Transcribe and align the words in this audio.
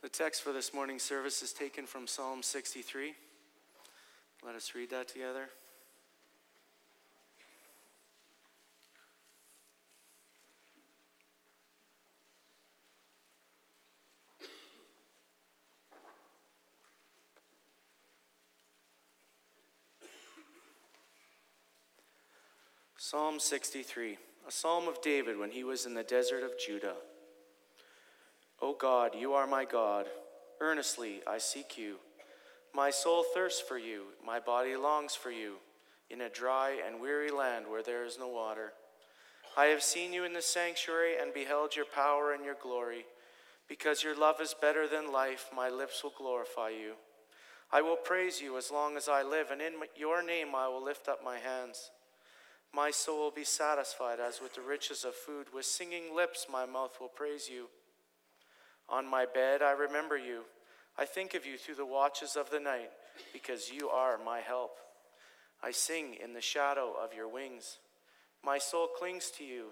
The 0.00 0.08
text 0.08 0.42
for 0.42 0.52
this 0.52 0.72
morning's 0.72 1.02
service 1.02 1.42
is 1.42 1.52
taken 1.52 1.84
from 1.84 2.06
Psalm 2.06 2.40
63. 2.40 3.14
Let 4.44 4.54
us 4.54 4.72
read 4.76 4.90
that 4.90 5.08
together. 5.08 5.48
Psalm 22.96 23.40
63, 23.40 24.18
a 24.46 24.52
psalm 24.52 24.86
of 24.86 25.02
David 25.02 25.38
when 25.38 25.50
he 25.50 25.64
was 25.64 25.86
in 25.86 25.94
the 25.94 26.04
desert 26.04 26.44
of 26.44 26.52
Judah. 26.56 26.94
O 28.60 28.74
God, 28.74 29.12
you 29.16 29.34
are 29.34 29.46
my 29.46 29.64
God. 29.64 30.06
Earnestly 30.60 31.20
I 31.26 31.38
seek 31.38 31.78
you. 31.78 31.96
My 32.74 32.90
soul 32.90 33.24
thirsts 33.34 33.60
for 33.60 33.78
you, 33.78 34.04
my 34.24 34.40
body 34.40 34.76
longs 34.76 35.14
for 35.14 35.30
you, 35.30 35.54
in 36.10 36.20
a 36.20 36.28
dry 36.28 36.76
and 36.86 37.00
weary 37.00 37.30
land 37.30 37.66
where 37.68 37.82
there 37.82 38.04
is 38.04 38.18
no 38.18 38.28
water. 38.28 38.72
I 39.56 39.66
have 39.66 39.82
seen 39.82 40.12
you 40.12 40.24
in 40.24 40.32
the 40.32 40.42
sanctuary 40.42 41.14
and 41.20 41.32
beheld 41.32 41.76
your 41.76 41.84
power 41.84 42.32
and 42.32 42.44
your 42.44 42.56
glory. 42.60 43.06
Because 43.68 44.02
your 44.02 44.16
love 44.18 44.40
is 44.40 44.54
better 44.60 44.88
than 44.88 45.12
life, 45.12 45.50
my 45.54 45.68
lips 45.68 46.02
will 46.02 46.14
glorify 46.16 46.70
you. 46.70 46.94
I 47.70 47.82
will 47.82 47.96
praise 47.96 48.40
you 48.40 48.56
as 48.56 48.70
long 48.70 48.96
as 48.96 49.08
I 49.08 49.22
live, 49.22 49.50
and 49.50 49.60
in 49.60 49.74
your 49.94 50.22
name 50.22 50.54
I 50.54 50.68
will 50.68 50.82
lift 50.82 51.06
up 51.06 51.22
my 51.22 51.38
hands. 51.38 51.90
My 52.74 52.90
soul 52.90 53.18
will 53.18 53.30
be 53.30 53.44
satisfied 53.44 54.20
as 54.20 54.40
with 54.40 54.54
the 54.54 54.62
riches 54.62 55.04
of 55.04 55.14
food. 55.14 55.48
With 55.54 55.66
singing 55.66 56.14
lips, 56.14 56.46
my 56.50 56.64
mouth 56.64 56.96
will 57.00 57.08
praise 57.08 57.48
you. 57.52 57.68
On 58.88 59.08
my 59.08 59.26
bed, 59.26 59.62
I 59.62 59.72
remember 59.72 60.16
you. 60.16 60.42
I 60.96 61.04
think 61.04 61.34
of 61.34 61.46
you 61.46 61.56
through 61.56 61.76
the 61.76 61.86
watches 61.86 62.36
of 62.36 62.50
the 62.50 62.60
night, 62.60 62.90
because 63.32 63.70
you 63.70 63.88
are 63.88 64.18
my 64.24 64.40
help. 64.40 64.78
I 65.62 65.70
sing 65.70 66.16
in 66.22 66.32
the 66.32 66.40
shadow 66.40 66.94
of 67.02 67.14
your 67.14 67.28
wings. 67.28 67.78
My 68.44 68.58
soul 68.58 68.86
clings 68.86 69.30
to 69.38 69.44
you. 69.44 69.66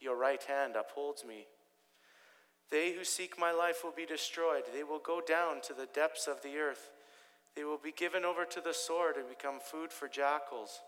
Your 0.00 0.16
right 0.16 0.42
hand 0.42 0.74
upholds 0.76 1.24
me. 1.24 1.46
They 2.70 2.92
who 2.92 3.04
seek 3.04 3.38
my 3.38 3.52
life 3.52 3.82
will 3.84 3.92
be 3.92 4.06
destroyed. 4.06 4.64
They 4.74 4.82
will 4.82 4.98
go 4.98 5.20
down 5.26 5.60
to 5.62 5.72
the 5.72 5.88
depths 5.94 6.26
of 6.26 6.42
the 6.42 6.56
earth. 6.56 6.90
They 7.54 7.64
will 7.64 7.78
be 7.78 7.92
given 7.92 8.24
over 8.24 8.44
to 8.44 8.60
the 8.60 8.74
sword 8.74 9.16
and 9.16 9.28
become 9.28 9.60
food 9.60 9.92
for 9.92 10.08
jackals. 10.08 10.80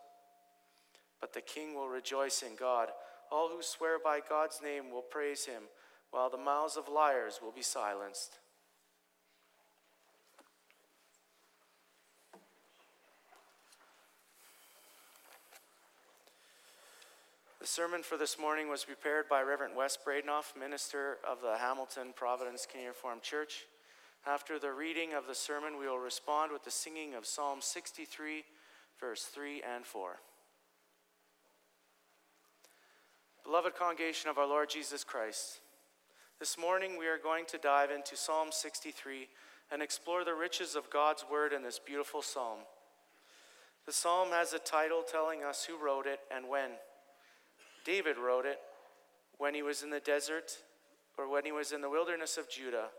But 1.20 1.32
the 1.32 1.40
king 1.40 1.74
will 1.74 1.88
rejoice 1.88 2.42
in 2.42 2.56
God. 2.56 2.88
All 3.30 3.48
who 3.48 3.62
swear 3.62 3.98
by 4.02 4.20
God's 4.26 4.60
name 4.62 4.90
will 4.90 5.02
praise 5.02 5.44
him, 5.44 5.64
while 6.10 6.30
the 6.30 6.38
mouths 6.38 6.76
of 6.76 6.88
liars 6.88 7.40
will 7.42 7.52
be 7.52 7.62
silenced. 7.62 8.38
The 17.60 17.66
sermon 17.66 18.02
for 18.02 18.16
this 18.16 18.38
morning 18.38 18.68
was 18.68 18.84
prepared 18.84 19.28
by 19.28 19.42
Reverend 19.42 19.76
Wes 19.76 19.98
Bredenhof, 19.98 20.58
minister 20.58 21.18
of 21.28 21.42
the 21.42 21.58
Hamilton 21.58 22.14
Providence 22.14 22.66
Canadian 22.70 22.92
Reformed 22.92 23.22
Church. 23.22 23.66
After 24.26 24.58
the 24.58 24.72
reading 24.72 25.12
of 25.12 25.26
the 25.26 25.34
sermon, 25.34 25.78
we 25.78 25.86
will 25.86 25.98
respond 25.98 26.52
with 26.52 26.64
the 26.64 26.70
singing 26.70 27.14
of 27.14 27.26
Psalm 27.26 27.58
63, 27.60 28.44
verse 29.00 29.24
3 29.24 29.62
and 29.62 29.84
4. 29.84 30.16
Beloved 33.44 33.74
congregation 33.74 34.30
of 34.30 34.38
our 34.38 34.46
Lord 34.46 34.70
Jesus 34.70 35.04
Christ, 35.04 35.60
this 36.40 36.56
morning 36.56 36.96
we 36.96 37.08
are 37.08 37.18
going 37.18 37.44
to 37.46 37.58
dive 37.58 37.90
into 37.90 38.16
Psalm 38.16 38.48
63 38.52 39.26
and 39.72 39.82
explore 39.82 40.24
the 40.24 40.34
riches 40.34 40.76
of 40.76 40.88
God's 40.88 41.24
word 41.28 41.52
in 41.52 41.64
this 41.64 41.80
beautiful 41.80 42.22
psalm. 42.22 42.58
The 43.86 43.92
psalm 43.92 44.28
has 44.30 44.52
a 44.52 44.60
title 44.60 45.02
telling 45.02 45.42
us 45.42 45.64
who 45.64 45.84
wrote 45.84 46.06
it 46.06 46.20
and 46.32 46.48
when. 46.48 46.70
David 47.84 48.18
wrote 48.18 48.46
it 48.46 48.60
when 49.38 49.52
he 49.52 49.62
was 49.62 49.82
in 49.82 49.90
the 49.90 49.98
desert 49.98 50.58
or 51.16 51.28
when 51.28 51.44
he 51.44 51.50
was 51.50 51.72
in 51.72 51.80
the 51.80 51.90
wilderness 51.90 52.36
of 52.36 52.48
Judah. 52.48 52.90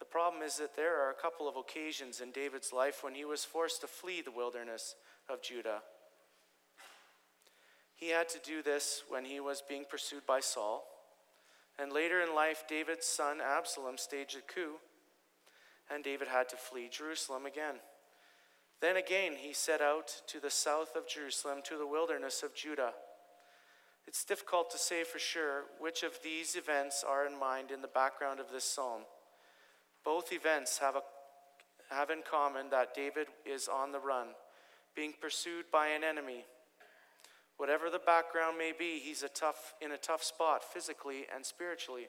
The 0.00 0.04
problem 0.04 0.42
is 0.42 0.56
that 0.56 0.74
there 0.74 1.00
are 1.06 1.10
a 1.10 1.22
couple 1.22 1.48
of 1.48 1.56
occasions 1.56 2.20
in 2.20 2.32
David's 2.32 2.72
life 2.72 3.04
when 3.04 3.14
he 3.14 3.24
was 3.24 3.44
forced 3.44 3.80
to 3.82 3.86
flee 3.86 4.22
the 4.22 4.32
wilderness 4.32 4.96
of 5.28 5.40
Judah. 5.40 5.82
He 7.94 8.08
had 8.10 8.28
to 8.30 8.40
do 8.44 8.60
this 8.60 9.04
when 9.08 9.24
he 9.24 9.38
was 9.38 9.62
being 9.66 9.84
pursued 9.88 10.26
by 10.26 10.40
Saul. 10.40 10.84
And 11.78 11.92
later 11.92 12.22
in 12.22 12.34
life, 12.34 12.64
David's 12.68 13.06
son 13.06 13.38
Absalom 13.40 13.98
staged 13.98 14.36
a 14.36 14.40
coup, 14.40 14.76
and 15.90 16.02
David 16.02 16.28
had 16.28 16.48
to 16.48 16.56
flee 16.56 16.88
Jerusalem 16.90 17.44
again. 17.44 17.76
Then 18.80 18.96
again, 18.96 19.32
he 19.36 19.52
set 19.52 19.80
out 19.80 20.22
to 20.28 20.40
the 20.40 20.50
south 20.50 20.96
of 20.96 21.08
Jerusalem, 21.08 21.60
to 21.64 21.78
the 21.78 21.86
wilderness 21.86 22.42
of 22.42 22.54
Judah. 22.54 22.92
It's 24.06 24.24
difficult 24.24 24.70
to 24.70 24.78
say 24.78 25.04
for 25.04 25.18
sure 25.18 25.64
which 25.78 26.02
of 26.02 26.18
these 26.22 26.56
events 26.56 27.04
are 27.06 27.26
in 27.26 27.38
mind 27.38 27.70
in 27.70 27.82
the 27.82 27.88
background 27.88 28.40
of 28.40 28.50
this 28.52 28.64
psalm. 28.64 29.02
Both 30.04 30.32
events 30.32 30.78
have, 30.78 30.96
a, 30.96 31.02
have 31.90 32.10
in 32.10 32.22
common 32.28 32.70
that 32.70 32.94
David 32.94 33.26
is 33.44 33.68
on 33.68 33.92
the 33.92 33.98
run, 33.98 34.28
being 34.94 35.12
pursued 35.20 35.64
by 35.72 35.88
an 35.88 36.04
enemy 36.04 36.44
Whatever 37.56 37.88
the 37.88 37.98
background 37.98 38.58
may 38.58 38.72
be, 38.78 39.00
he's 39.02 39.22
a 39.22 39.28
tough, 39.28 39.74
in 39.80 39.92
a 39.92 39.96
tough 39.96 40.22
spot 40.22 40.62
physically 40.62 41.26
and 41.34 41.44
spiritually. 41.44 42.08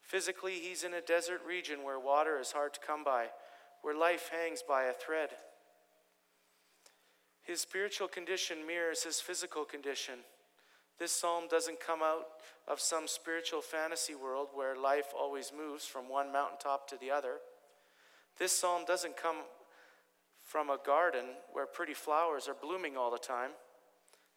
Physically, 0.00 0.54
he's 0.54 0.84
in 0.84 0.94
a 0.94 1.00
desert 1.00 1.40
region 1.46 1.82
where 1.82 1.98
water 1.98 2.38
is 2.38 2.52
hard 2.52 2.74
to 2.74 2.80
come 2.80 3.02
by, 3.02 3.26
where 3.82 3.96
life 3.96 4.30
hangs 4.32 4.62
by 4.66 4.84
a 4.84 4.92
thread. 4.92 5.30
His 7.42 7.60
spiritual 7.60 8.08
condition 8.08 8.66
mirrors 8.66 9.02
his 9.02 9.20
physical 9.20 9.64
condition. 9.64 10.20
This 10.98 11.12
psalm 11.12 11.44
doesn't 11.50 11.80
come 11.80 12.00
out 12.02 12.26
of 12.68 12.80
some 12.80 13.08
spiritual 13.08 13.60
fantasy 13.60 14.14
world 14.14 14.48
where 14.54 14.76
life 14.76 15.12
always 15.18 15.52
moves 15.56 15.84
from 15.84 16.08
one 16.08 16.32
mountaintop 16.32 16.88
to 16.88 16.96
the 16.96 17.10
other. 17.10 17.38
This 18.38 18.52
psalm 18.52 18.84
doesn't 18.86 19.16
come 19.16 19.38
from 20.42 20.70
a 20.70 20.78
garden 20.84 21.24
where 21.52 21.66
pretty 21.66 21.94
flowers 21.94 22.48
are 22.48 22.54
blooming 22.54 22.96
all 22.96 23.10
the 23.10 23.18
time. 23.18 23.50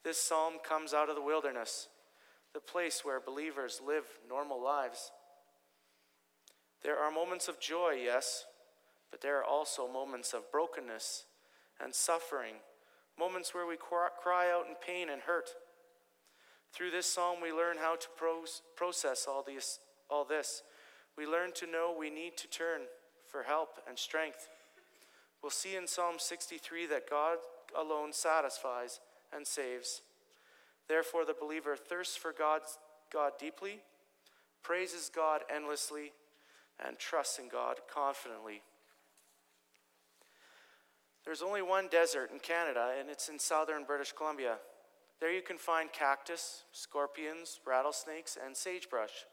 This 0.07 0.21
psalm 0.21 0.53
comes 0.63 0.93
out 0.93 1.09
of 1.09 1.15
the 1.15 1.21
wilderness, 1.21 1.89
the 2.53 2.61
place 2.61 3.01
where 3.03 3.19
believers 3.19 3.81
live 3.85 4.05
normal 4.29 4.63
lives. 4.63 5.11
There 6.81 6.97
are 6.97 7.11
moments 7.11 7.49
of 7.49 7.59
joy, 7.59 7.99
yes, 8.05 8.45
but 9.11 9.19
there 9.19 9.37
are 9.37 9.43
also 9.43 9.85
moments 9.85 10.31
of 10.31 10.49
brokenness 10.49 11.25
and 11.83 11.93
suffering, 11.93 12.53
moments 13.19 13.53
where 13.53 13.67
we 13.67 13.75
cry 13.75 14.49
out 14.49 14.67
in 14.69 14.75
pain 14.75 15.09
and 15.09 15.23
hurt. 15.23 15.49
Through 16.71 16.91
this 16.91 17.05
psalm, 17.05 17.39
we 17.43 17.51
learn 17.51 17.75
how 17.77 17.97
to 17.97 18.07
process 18.77 19.25
all, 19.27 19.43
these, 19.45 19.79
all 20.09 20.23
this. 20.23 20.63
We 21.17 21.27
learn 21.27 21.51
to 21.55 21.67
know 21.69 21.93
we 21.93 22.09
need 22.09 22.37
to 22.37 22.47
turn 22.47 22.83
for 23.29 23.43
help 23.43 23.71
and 23.85 23.99
strength. 23.99 24.47
We'll 25.43 25.49
see 25.49 25.75
in 25.75 25.85
Psalm 25.85 26.15
63 26.17 26.85
that 26.85 27.09
God 27.09 27.39
alone 27.77 28.13
satisfies 28.13 29.01
and 29.35 29.45
saves. 29.45 30.01
Therefore, 30.87 31.25
the 31.25 31.35
believer 31.39 31.75
thirsts 31.75 32.15
for 32.15 32.33
God's, 32.37 32.77
God 33.11 33.33
deeply, 33.39 33.79
praises 34.63 35.11
God 35.13 35.41
endlessly, 35.53 36.13
and 36.85 36.97
trusts 36.97 37.39
in 37.39 37.49
God 37.49 37.77
confidently. 37.93 38.61
There's 41.25 41.41
only 41.41 41.61
one 41.61 41.89
desert 41.89 42.31
in 42.31 42.39
Canada, 42.39 42.93
and 42.99 43.09
it's 43.09 43.27
in 43.27 43.37
southern 43.37 43.83
British 43.83 44.13
Columbia. 44.13 44.57
There 45.19 45.33
you 45.33 45.41
can 45.41 45.57
find 45.57 45.91
cactus, 45.91 46.63
scorpions, 46.71 47.59
rattlesnakes, 47.65 48.37
and 48.43 48.55
sagebrush. 48.55 49.25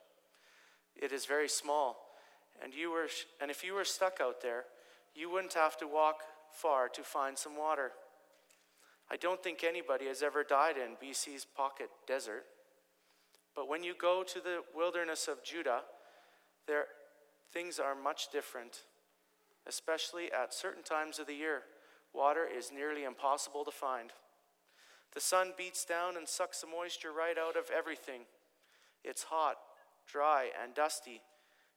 It 0.96 1.12
is 1.12 1.26
very 1.26 1.48
small, 1.48 1.96
and, 2.62 2.74
you 2.74 2.90
were, 2.90 3.08
and 3.40 3.50
if 3.50 3.62
you 3.62 3.74
were 3.74 3.84
stuck 3.84 4.18
out 4.20 4.40
there, 4.40 4.64
you 5.14 5.30
wouldn't 5.30 5.54
have 5.54 5.76
to 5.78 5.86
walk 5.86 6.22
far 6.50 6.88
to 6.88 7.02
find 7.02 7.36
some 7.38 7.56
water. 7.56 7.92
I 9.14 9.16
don't 9.16 9.40
think 9.40 9.62
anybody 9.62 10.06
has 10.06 10.24
ever 10.24 10.42
died 10.42 10.74
in 10.76 10.96
BC's 10.96 11.44
pocket 11.44 11.88
desert. 12.04 12.46
But 13.54 13.68
when 13.68 13.84
you 13.84 13.94
go 13.96 14.24
to 14.24 14.40
the 14.40 14.62
wilderness 14.74 15.28
of 15.28 15.44
Judah, 15.44 15.82
there 16.66 16.86
things 17.52 17.78
are 17.78 17.94
much 17.94 18.32
different. 18.32 18.80
Especially 19.68 20.32
at 20.32 20.52
certain 20.52 20.82
times 20.82 21.20
of 21.20 21.28
the 21.28 21.34
year, 21.34 21.62
water 22.12 22.44
is 22.44 22.72
nearly 22.72 23.04
impossible 23.04 23.64
to 23.64 23.70
find. 23.70 24.10
The 25.14 25.20
sun 25.20 25.52
beats 25.56 25.84
down 25.84 26.16
and 26.16 26.26
sucks 26.26 26.60
the 26.60 26.66
moisture 26.66 27.12
right 27.12 27.38
out 27.38 27.56
of 27.56 27.70
everything. 27.70 28.22
It's 29.04 29.22
hot, 29.22 29.58
dry, 30.10 30.48
and 30.60 30.74
dusty. 30.74 31.20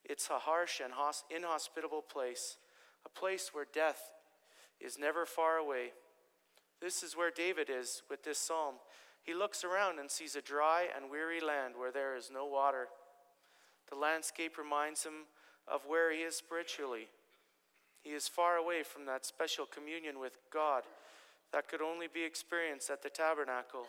It's 0.04 0.32
a 0.32 0.40
harsh 0.40 0.82
and 0.84 0.92
inhospitable 1.30 2.02
place, 2.02 2.58
a 3.06 3.10
place 3.10 3.52
where 3.54 3.68
death 3.72 4.02
is 4.82 4.98
never 4.98 5.28
far 5.28 5.58
away. 5.58 5.92
This 6.82 7.04
is 7.04 7.18
where 7.18 7.32
David 7.32 7.70
is 7.70 8.04
with 8.10 8.24
this 8.24 8.38
psalm. 8.38 8.76
He 9.24 9.34
looks 9.34 9.64
around 9.64 10.00
and 10.00 10.10
sees 10.10 10.36
a 10.36 10.42
dry 10.42 10.88
and 10.96 11.12
weary 11.12 11.42
land 11.42 11.74
where 11.78 11.92
there 11.92 12.16
is 12.16 12.30
no 12.32 12.46
water. 12.46 12.88
The 13.90 13.98
landscape 13.98 14.58
reminds 14.58 15.04
him 15.04 15.26
of 15.68 15.82
where 15.88 16.14
he 16.14 16.20
is 16.20 16.36
spiritually. 16.36 17.08
He 18.02 18.12
is 18.12 18.28
far 18.28 18.56
away 18.56 18.84
from 18.84 19.06
that 19.06 19.26
special 19.26 19.66
communion 19.66 20.20
with 20.20 20.38
God 20.54 20.84
that 21.52 21.68
could 21.68 21.82
only 21.82 22.08
be 22.08 22.24
experienced 22.24 22.90
at 22.90 23.02
the 23.02 23.10
tabernacle. 23.10 23.88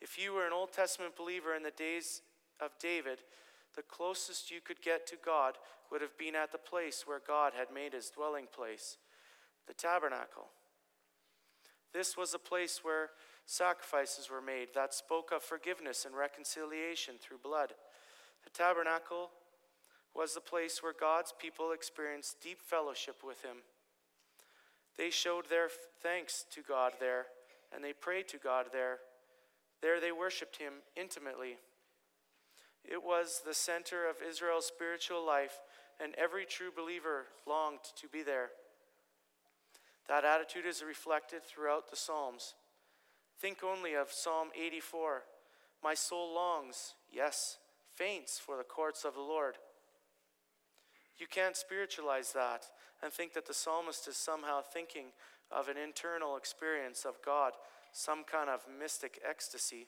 If 0.00 0.18
you 0.18 0.32
were 0.32 0.46
an 0.46 0.52
Old 0.52 0.72
Testament 0.72 1.16
believer 1.16 1.54
in 1.54 1.62
the 1.62 1.70
days 1.70 2.22
of 2.60 2.70
David, 2.80 3.18
the 3.74 3.82
closest 3.82 4.50
you 4.50 4.60
could 4.60 4.80
get 4.82 5.06
to 5.08 5.16
God 5.24 5.54
would 5.90 6.00
have 6.00 6.16
been 6.18 6.34
at 6.34 6.50
the 6.52 6.58
place 6.58 7.04
where 7.06 7.20
God 7.24 7.52
had 7.56 7.72
made 7.72 7.92
his 7.92 8.10
dwelling 8.10 8.46
place, 8.52 8.96
the 9.66 9.74
tabernacle. 9.74 10.48
This 11.96 12.14
was 12.14 12.34
a 12.34 12.38
place 12.38 12.80
where 12.82 13.08
sacrifices 13.46 14.28
were 14.28 14.42
made 14.42 14.68
that 14.74 14.92
spoke 14.92 15.32
of 15.34 15.42
forgiveness 15.42 16.04
and 16.04 16.14
reconciliation 16.14 17.14
through 17.18 17.38
blood. 17.42 17.72
The 18.44 18.50
tabernacle 18.50 19.30
was 20.14 20.34
the 20.34 20.42
place 20.42 20.82
where 20.82 20.92
God's 20.92 21.32
people 21.40 21.72
experienced 21.72 22.42
deep 22.42 22.60
fellowship 22.60 23.22
with 23.26 23.40
Him. 23.40 23.64
They 24.98 25.08
showed 25.08 25.48
their 25.48 25.70
thanks 26.02 26.44
to 26.52 26.60
God 26.60 26.92
there, 27.00 27.28
and 27.74 27.82
they 27.82 27.94
prayed 27.94 28.28
to 28.28 28.36
God 28.36 28.66
there. 28.74 28.98
There 29.80 29.98
they 29.98 30.12
worshiped 30.12 30.58
Him 30.58 30.74
intimately. 30.96 31.56
It 32.84 33.02
was 33.02 33.40
the 33.46 33.54
center 33.54 34.06
of 34.06 34.16
Israel's 34.28 34.66
spiritual 34.66 35.26
life, 35.26 35.60
and 35.98 36.14
every 36.16 36.44
true 36.44 36.70
believer 36.76 37.24
longed 37.46 37.80
to 37.98 38.06
be 38.06 38.22
there. 38.22 38.50
That 40.08 40.24
attitude 40.24 40.66
is 40.66 40.84
reflected 40.86 41.42
throughout 41.42 41.90
the 41.90 41.96
Psalms. 41.96 42.54
Think 43.40 43.58
only 43.64 43.94
of 43.94 44.12
Psalm 44.12 44.48
84 44.54 45.22
My 45.82 45.94
soul 45.94 46.34
longs, 46.34 46.94
yes, 47.12 47.58
faints 47.94 48.38
for 48.38 48.56
the 48.56 48.64
courts 48.64 49.04
of 49.04 49.14
the 49.14 49.20
Lord. 49.20 49.56
You 51.18 51.26
can't 51.26 51.56
spiritualize 51.56 52.32
that 52.32 52.66
and 53.02 53.12
think 53.12 53.32
that 53.34 53.46
the 53.46 53.54
psalmist 53.54 54.06
is 54.06 54.16
somehow 54.16 54.60
thinking 54.60 55.06
of 55.50 55.68
an 55.68 55.76
internal 55.76 56.36
experience 56.36 57.04
of 57.04 57.22
God, 57.24 57.52
some 57.92 58.24
kind 58.24 58.50
of 58.50 58.66
mystic 58.78 59.20
ecstasy. 59.28 59.86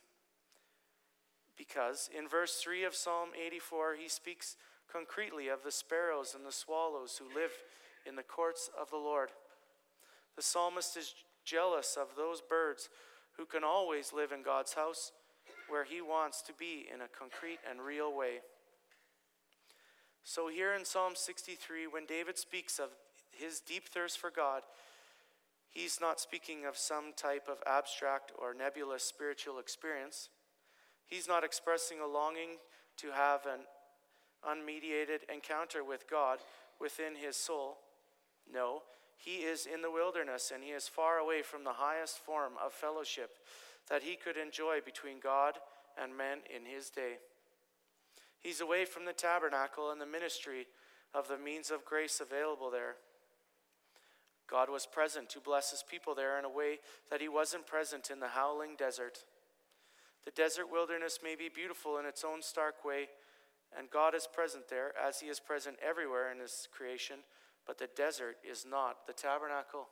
Because 1.57 2.09
in 2.17 2.29
verse 2.29 2.55
3 2.55 2.85
of 2.85 2.95
Psalm 2.95 3.31
84, 3.35 3.97
he 4.01 4.09
speaks 4.09 4.57
concretely 4.91 5.49
of 5.49 5.65
the 5.65 5.73
sparrows 5.73 6.35
and 6.35 6.47
the 6.47 6.53
swallows 6.53 7.19
who 7.19 7.39
live 7.39 7.51
in 8.07 8.17
the 8.17 8.23
courts 8.23 8.71
of 8.81 8.91
the 8.91 8.97
Lord. 8.97 9.31
The 10.39 10.45
psalmist 10.45 10.97
is 10.97 11.17
jealous 11.45 11.99
of 12.01 12.15
those 12.17 12.41
birds 12.41 12.91
who 13.37 13.45
can 13.45 13.65
always 13.65 14.13
live 14.13 14.31
in 14.31 14.45
God's 14.45 14.75
house 14.75 15.11
where 15.69 15.83
he 15.83 16.01
wants 16.01 16.43
to 16.43 16.53
be 16.53 16.87
in 16.95 17.01
a 17.01 17.09
concrete 17.09 17.59
and 17.69 17.81
real 17.83 18.17
way. 18.17 18.39
So, 20.23 20.47
here 20.47 20.75
in 20.75 20.85
Psalm 20.85 21.15
63, 21.17 21.89
when 21.89 22.07
David 22.07 22.39
speaks 22.39 22.79
of 22.79 22.91
his 23.33 23.59
deep 23.59 23.89
thirst 23.89 24.17
for 24.21 24.31
God, 24.31 24.63
he's 25.71 25.99
not 26.01 26.21
speaking 26.21 26.65
of 26.65 26.77
some 26.77 27.15
type 27.17 27.49
of 27.51 27.59
abstract 27.67 28.31
or 28.39 28.55
nebulous 28.55 29.03
spiritual 29.03 29.59
experience. 29.59 30.29
He's 31.05 31.27
not 31.27 31.43
expressing 31.43 31.99
a 31.99 32.07
longing 32.07 32.59
to 32.99 33.09
have 33.11 33.41
an 33.45 33.63
unmediated 34.49 35.29
encounter 35.35 35.83
with 35.83 36.09
God 36.09 36.39
within 36.81 37.17
his 37.17 37.35
soul. 37.35 37.79
No, 38.49 38.83
he 39.19 39.39
is 39.39 39.67
in 39.67 39.83
the 39.83 39.91
wilderness 39.91 40.53
and 40.55 40.63
he 40.63 40.71
is 40.71 40.87
far 40.87 41.19
away 41.19 41.43
from 41.43 41.65
the 41.65 41.75
highest 41.75 42.19
form 42.19 42.53
of 42.65 42.73
fellowship 42.73 43.31
that 43.91 44.05
he 44.05 44.17
could 44.17 44.37
enjoy 44.37 44.79
between 44.85 45.19
God 45.21 45.55
and 46.01 46.17
men 46.17 46.39
in 46.55 46.65
his 46.65 46.89
day. 46.89 47.19
He's 48.39 48.61
away 48.61 48.85
from 48.85 49.05
the 49.05 49.13
tabernacle 49.13 49.91
and 49.91 50.01
the 50.01 50.07
ministry 50.07 50.67
of 51.13 51.27
the 51.27 51.37
means 51.37 51.71
of 51.71 51.85
grace 51.85 52.21
available 52.21 52.71
there. 52.71 52.95
God 54.49 54.71
was 54.71 54.87
present 54.87 55.29
to 55.31 55.41
bless 55.41 55.73
his 55.73 55.83
people 55.83 56.15
there 56.15 56.39
in 56.39 56.45
a 56.45 56.51
way 56.51 56.79
that 57.11 57.21
he 57.21 57.29
wasn't 57.29 57.67
present 57.67 58.11
in 58.11 58.21
the 58.21 58.29
howling 58.29 58.77
desert. 58.79 59.25
The 60.25 60.31
desert 60.31 60.71
wilderness 60.71 61.19
may 61.23 61.35
be 61.35 61.49
beautiful 61.53 61.99
in 61.99 62.07
its 62.07 62.25
own 62.25 62.41
stark 62.43 62.85
way, 62.85 63.09
and 63.77 63.91
God 63.91 64.15
is 64.15 64.29
present 64.33 64.69
there 64.71 64.93
as 64.97 65.21
he 65.21 65.27
is 65.27 65.41
present 65.41 65.77
everywhere 65.87 66.31
in 66.31 66.39
his 66.39 66.69
creation 66.73 67.17
but 67.69 67.79
the 67.79 67.89
desert 67.95 68.39
is 68.51 68.65
not 68.69 69.07
the 69.07 69.13
tabernacle. 69.13 69.89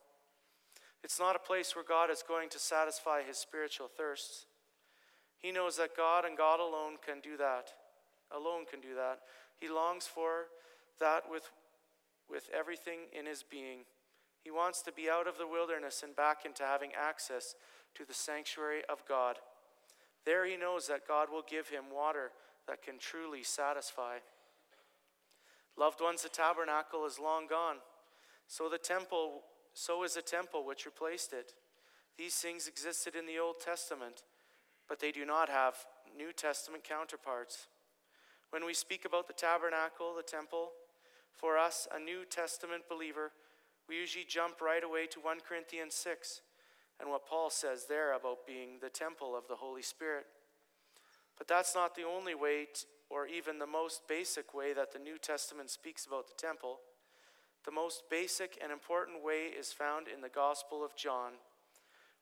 It's 1.04 1.20
not 1.20 1.36
a 1.36 1.38
place 1.38 1.76
where 1.76 1.84
God 1.84 2.10
is 2.10 2.24
going 2.26 2.48
to 2.48 2.58
satisfy 2.58 3.22
his 3.22 3.36
spiritual 3.36 3.88
thirsts. 3.94 4.46
He 5.36 5.52
knows 5.52 5.76
that 5.76 5.94
God 5.94 6.24
and 6.24 6.38
God 6.38 6.58
alone 6.58 6.96
can 7.06 7.20
do 7.20 7.36
that. 7.36 7.68
Alone 8.34 8.64
can 8.68 8.80
do 8.80 8.94
that. 8.94 9.20
He 9.60 9.68
longs 9.68 10.06
for 10.06 10.46
that 10.98 11.24
with, 11.30 11.50
with 12.30 12.48
everything 12.52 13.00
in 13.16 13.26
his 13.26 13.44
being. 13.48 13.80
He 14.42 14.50
wants 14.50 14.80
to 14.82 14.92
be 14.92 15.10
out 15.10 15.28
of 15.28 15.36
the 15.36 15.46
wilderness 15.46 16.02
and 16.02 16.16
back 16.16 16.46
into 16.46 16.62
having 16.62 16.92
access 16.98 17.54
to 17.94 18.06
the 18.06 18.14
sanctuary 18.14 18.82
of 18.88 19.04
God. 19.06 19.36
There 20.24 20.46
he 20.46 20.56
knows 20.56 20.88
that 20.88 21.06
God 21.06 21.28
will 21.30 21.44
give 21.48 21.68
him 21.68 21.84
water 21.94 22.32
that 22.66 22.82
can 22.82 22.98
truly 22.98 23.42
satisfy. 23.42 24.16
Loved 25.78 26.00
ones, 26.00 26.22
the 26.22 26.28
tabernacle 26.28 27.04
is 27.06 27.18
long 27.18 27.46
gone. 27.46 27.76
So 28.48 28.68
the 28.68 28.78
temple, 28.78 29.42
so 29.74 30.04
is 30.04 30.14
the 30.14 30.22
temple 30.22 30.64
which 30.64 30.86
replaced 30.86 31.32
it. 31.32 31.52
These 32.16 32.36
things 32.36 32.66
existed 32.66 33.14
in 33.14 33.26
the 33.26 33.38
Old 33.38 33.60
Testament, 33.60 34.22
but 34.88 35.00
they 35.00 35.12
do 35.12 35.26
not 35.26 35.48
have 35.48 35.74
New 36.16 36.32
Testament 36.32 36.82
counterparts. 36.82 37.66
When 38.50 38.64
we 38.64 38.72
speak 38.72 39.04
about 39.04 39.26
the 39.26 39.34
tabernacle, 39.34 40.14
the 40.16 40.22
temple, 40.22 40.70
for 41.34 41.58
us, 41.58 41.86
a 41.94 42.00
New 42.00 42.24
Testament 42.24 42.84
believer, 42.88 43.32
we 43.88 43.96
usually 43.96 44.24
jump 44.26 44.60
right 44.62 44.82
away 44.82 45.06
to 45.08 45.20
1 45.20 45.38
Corinthians 45.46 45.94
6 45.94 46.40
and 46.98 47.10
what 47.10 47.26
Paul 47.26 47.50
says 47.50 47.86
there 47.86 48.14
about 48.14 48.46
being 48.46 48.78
the 48.80 48.88
temple 48.88 49.36
of 49.36 49.46
the 49.48 49.56
Holy 49.56 49.82
Spirit. 49.82 50.24
But 51.36 51.48
that's 51.48 51.74
not 51.74 51.94
the 51.94 52.04
only 52.04 52.34
way 52.34 52.68
or 53.08 53.26
even 53.26 53.58
the 53.58 53.66
most 53.66 54.08
basic 54.08 54.54
way 54.54 54.72
that 54.72 54.92
the 54.92 54.98
New 54.98 55.18
Testament 55.18 55.70
speaks 55.70 56.06
about 56.06 56.26
the 56.26 56.34
temple, 56.34 56.80
the 57.64 57.72
most 57.72 58.04
basic 58.10 58.58
and 58.62 58.72
important 58.72 59.24
way 59.24 59.46
is 59.46 59.72
found 59.72 60.06
in 60.08 60.20
the 60.20 60.28
Gospel 60.28 60.84
of 60.84 60.96
John, 60.96 61.32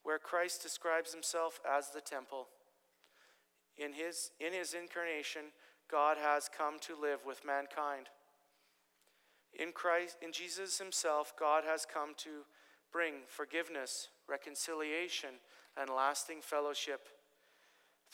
where 0.02 0.18
Christ 0.18 0.62
describes 0.62 1.12
himself 1.12 1.60
as 1.70 1.90
the 1.90 2.00
temple. 2.00 2.48
In 3.76 3.92
his, 3.92 4.30
in 4.40 4.52
his 4.52 4.74
incarnation, 4.74 5.52
God 5.90 6.16
has 6.18 6.48
come 6.54 6.78
to 6.80 7.00
live 7.00 7.20
with 7.26 7.44
mankind. 7.44 8.08
In 9.58 9.72
Christ, 9.72 10.16
in 10.22 10.32
Jesus 10.32 10.78
himself, 10.78 11.32
God 11.38 11.64
has 11.66 11.86
come 11.86 12.14
to 12.18 12.44
bring 12.92 13.14
forgiveness, 13.28 14.08
reconciliation, 14.28 15.40
and 15.76 15.90
lasting 15.90 16.40
fellowship. 16.40 17.08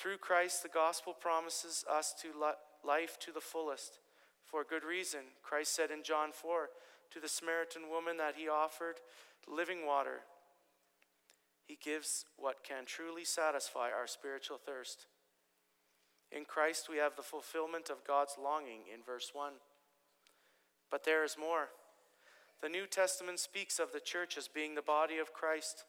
Through 0.01 0.17
Christ, 0.17 0.63
the 0.63 0.71
gospel 0.71 1.13
promises 1.13 1.85
us 1.85 2.15
to 2.23 2.29
life 2.83 3.19
to 3.21 3.33
the 3.33 3.41
fullest. 3.41 3.99
For 4.47 4.65
good 4.65 4.83
reason, 4.83 5.21
Christ 5.43 5.77
said 5.77 5.91
in 5.91 6.03
John 6.03 6.33
4 6.33 6.71
to 7.11 7.21
the 7.21 7.29
Samaritan 7.29 7.83
woman 7.91 8.17
that 8.17 8.35
he 8.35 8.49
offered 8.49 8.97
living 9.47 9.85
water. 9.87 10.21
He 11.67 11.77
gives 11.85 12.25
what 12.39 12.65
can 12.65 12.87
truly 12.87 13.27
satisfy 13.27 13.91
our 13.91 14.07
spiritual 14.07 14.57
thirst. 14.57 15.05
In 16.33 16.47
Christ, 16.47 16.89
we 16.89 16.97
have 16.97 17.15
the 17.15 17.23
fulfillment 17.23 17.91
of 17.91 18.07
God's 18.07 18.37
longing 18.43 18.85
in 18.93 19.03
verse 19.05 19.33
1. 19.35 19.53
But 20.91 21.05
there 21.05 21.25
is 21.25 21.37
more. 21.39 21.69
The 22.63 22.71
New 22.71 22.87
Testament 22.87 23.39
speaks 23.39 23.79
of 23.79 23.93
the 23.93 24.01
church 24.01 24.39
as 24.39 24.49
being 24.49 24.77
the 24.77 24.83
body 24.83 25.19
of 25.19 25.35
Christ. 25.35 25.85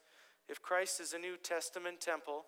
If 0.50 0.60
Christ 0.60 1.00
is 1.00 1.14
a 1.14 1.18
New 1.18 1.38
Testament 1.42 2.02
temple, 2.02 2.44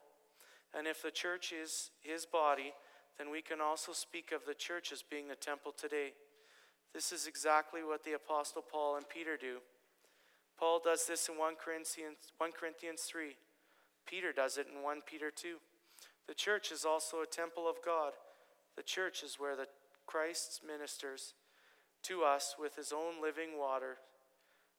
and 0.76 0.86
if 0.86 1.02
the 1.02 1.10
church 1.10 1.52
is 1.52 1.90
his 2.02 2.26
body, 2.26 2.72
then 3.18 3.30
we 3.30 3.42
can 3.42 3.60
also 3.60 3.92
speak 3.92 4.32
of 4.32 4.44
the 4.46 4.54
church 4.54 4.92
as 4.92 5.02
being 5.02 5.28
the 5.28 5.36
temple 5.36 5.72
today. 5.76 6.12
This 6.92 7.12
is 7.12 7.26
exactly 7.26 7.82
what 7.82 8.04
the 8.04 8.14
Apostle 8.14 8.62
Paul 8.62 8.96
and 8.96 9.08
Peter 9.08 9.36
do. 9.36 9.58
Paul 10.58 10.80
does 10.84 11.06
this 11.06 11.28
in 11.28 11.38
1 11.38 11.54
Corinthians, 11.62 12.16
1 12.38 12.52
Corinthians 12.52 13.02
3. 13.02 13.36
Peter 14.06 14.32
does 14.32 14.58
it 14.58 14.66
in 14.72 14.82
1 14.82 15.00
Peter 15.06 15.30
2. 15.30 15.56
The 16.26 16.34
church 16.34 16.70
is 16.70 16.84
also 16.84 17.22
a 17.22 17.26
temple 17.26 17.68
of 17.68 17.76
God. 17.84 18.12
The 18.76 18.82
church 18.82 19.22
is 19.22 19.36
where 19.38 19.56
the 19.56 19.68
Christ 20.06 20.62
ministers 20.66 21.34
to 22.04 22.22
us 22.22 22.56
with 22.58 22.76
his 22.76 22.92
own 22.92 23.20
living 23.22 23.58
water, 23.58 23.96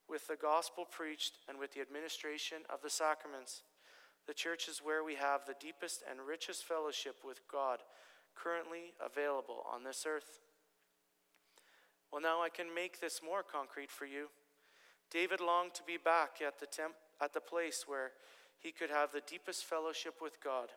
with 0.07 0.27
the 0.27 0.35
gospel 0.35 0.85
preached, 0.89 1.39
and 1.49 1.57
with 1.57 1.73
the 1.73 1.81
administration 1.81 2.59
of 2.71 2.81
the 2.81 2.89
sacraments. 2.89 3.63
The 4.27 4.33
church 4.33 4.67
is 4.67 4.81
where 4.83 5.03
we 5.03 5.15
have 5.15 5.45
the 5.45 5.55
deepest 5.59 6.03
and 6.09 6.19
richest 6.27 6.63
fellowship 6.63 7.17
with 7.25 7.41
God 7.51 7.79
currently 8.35 8.93
available 9.03 9.63
on 9.71 9.83
this 9.83 10.05
earth. 10.07 10.39
Well, 12.11 12.21
now 12.21 12.41
I 12.41 12.49
can 12.49 12.73
make 12.73 12.99
this 12.99 13.21
more 13.23 13.43
concrete 13.43 13.91
for 13.91 14.05
you. 14.05 14.27
David 15.11 15.39
longed 15.39 15.73
to 15.75 15.83
be 15.83 15.97
back 15.97 16.41
at 16.45 16.59
the, 16.59 16.65
temp- 16.65 16.95
at 17.21 17.33
the 17.33 17.39
place 17.39 17.85
where 17.87 18.11
he 18.57 18.71
could 18.71 18.89
have 18.89 19.11
the 19.11 19.21
deepest 19.27 19.65
fellowship 19.65 20.15
with 20.21 20.43
God. 20.43 20.69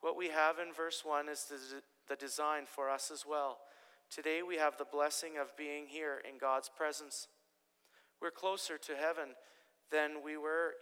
What 0.00 0.16
we 0.16 0.28
have 0.28 0.58
in 0.58 0.72
verse 0.72 1.02
1 1.04 1.28
is 1.28 1.44
the, 1.44 1.82
the 2.08 2.16
design 2.16 2.64
for 2.66 2.90
us 2.90 3.10
as 3.12 3.24
well 3.28 3.58
Today 4.10 4.42
we 4.42 4.56
have 4.56 4.76
the 4.76 4.84
blessing 4.90 5.38
of 5.40 5.56
being 5.56 5.86
here 5.86 6.20
in 6.28 6.36
God's 6.36 6.68
presence. 6.68 7.28
We're 8.20 8.32
closer 8.32 8.76
to 8.76 8.96
heaven 8.96 9.36
than 9.92 10.24
we 10.24 10.36
were 10.36 10.74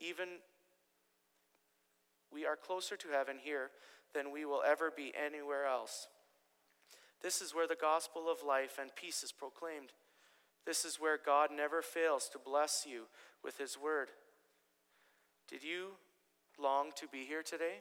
even 0.00 0.28
we 2.34 2.44
are 2.44 2.56
closer 2.56 2.96
to 2.96 3.08
heaven 3.08 3.36
here 3.40 3.70
than 4.12 4.32
we 4.32 4.44
will 4.44 4.62
ever 4.66 4.90
be 4.94 5.12
anywhere 5.14 5.66
else. 5.66 6.08
This 7.22 7.40
is 7.40 7.54
where 7.54 7.68
the 7.68 7.76
gospel 7.76 8.28
of 8.30 8.46
life 8.46 8.78
and 8.80 8.94
peace 8.94 9.22
is 9.22 9.32
proclaimed. 9.32 9.92
This 10.66 10.84
is 10.84 11.00
where 11.00 11.18
God 11.24 11.50
never 11.54 11.80
fails 11.80 12.28
to 12.30 12.38
bless 12.38 12.84
you 12.88 13.04
with 13.42 13.58
his 13.58 13.78
word. 13.78 14.08
Did 15.48 15.62
you 15.62 15.92
long 16.58 16.90
to 16.96 17.06
be 17.06 17.24
here 17.24 17.42
today? 17.42 17.80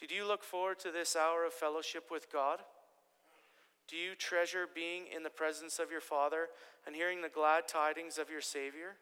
Did 0.00 0.10
you 0.10 0.26
look 0.26 0.42
forward 0.42 0.78
to 0.80 0.90
this 0.90 1.16
hour 1.16 1.44
of 1.44 1.52
fellowship 1.52 2.10
with 2.10 2.30
God? 2.32 2.60
Do 3.88 3.96
you 3.96 4.14
treasure 4.14 4.66
being 4.72 5.04
in 5.14 5.22
the 5.22 5.30
presence 5.30 5.78
of 5.78 5.90
your 5.90 6.00
Father 6.00 6.48
and 6.86 6.96
hearing 6.96 7.22
the 7.22 7.28
glad 7.28 7.68
tidings 7.68 8.18
of 8.18 8.30
your 8.30 8.40
Savior? 8.40 8.96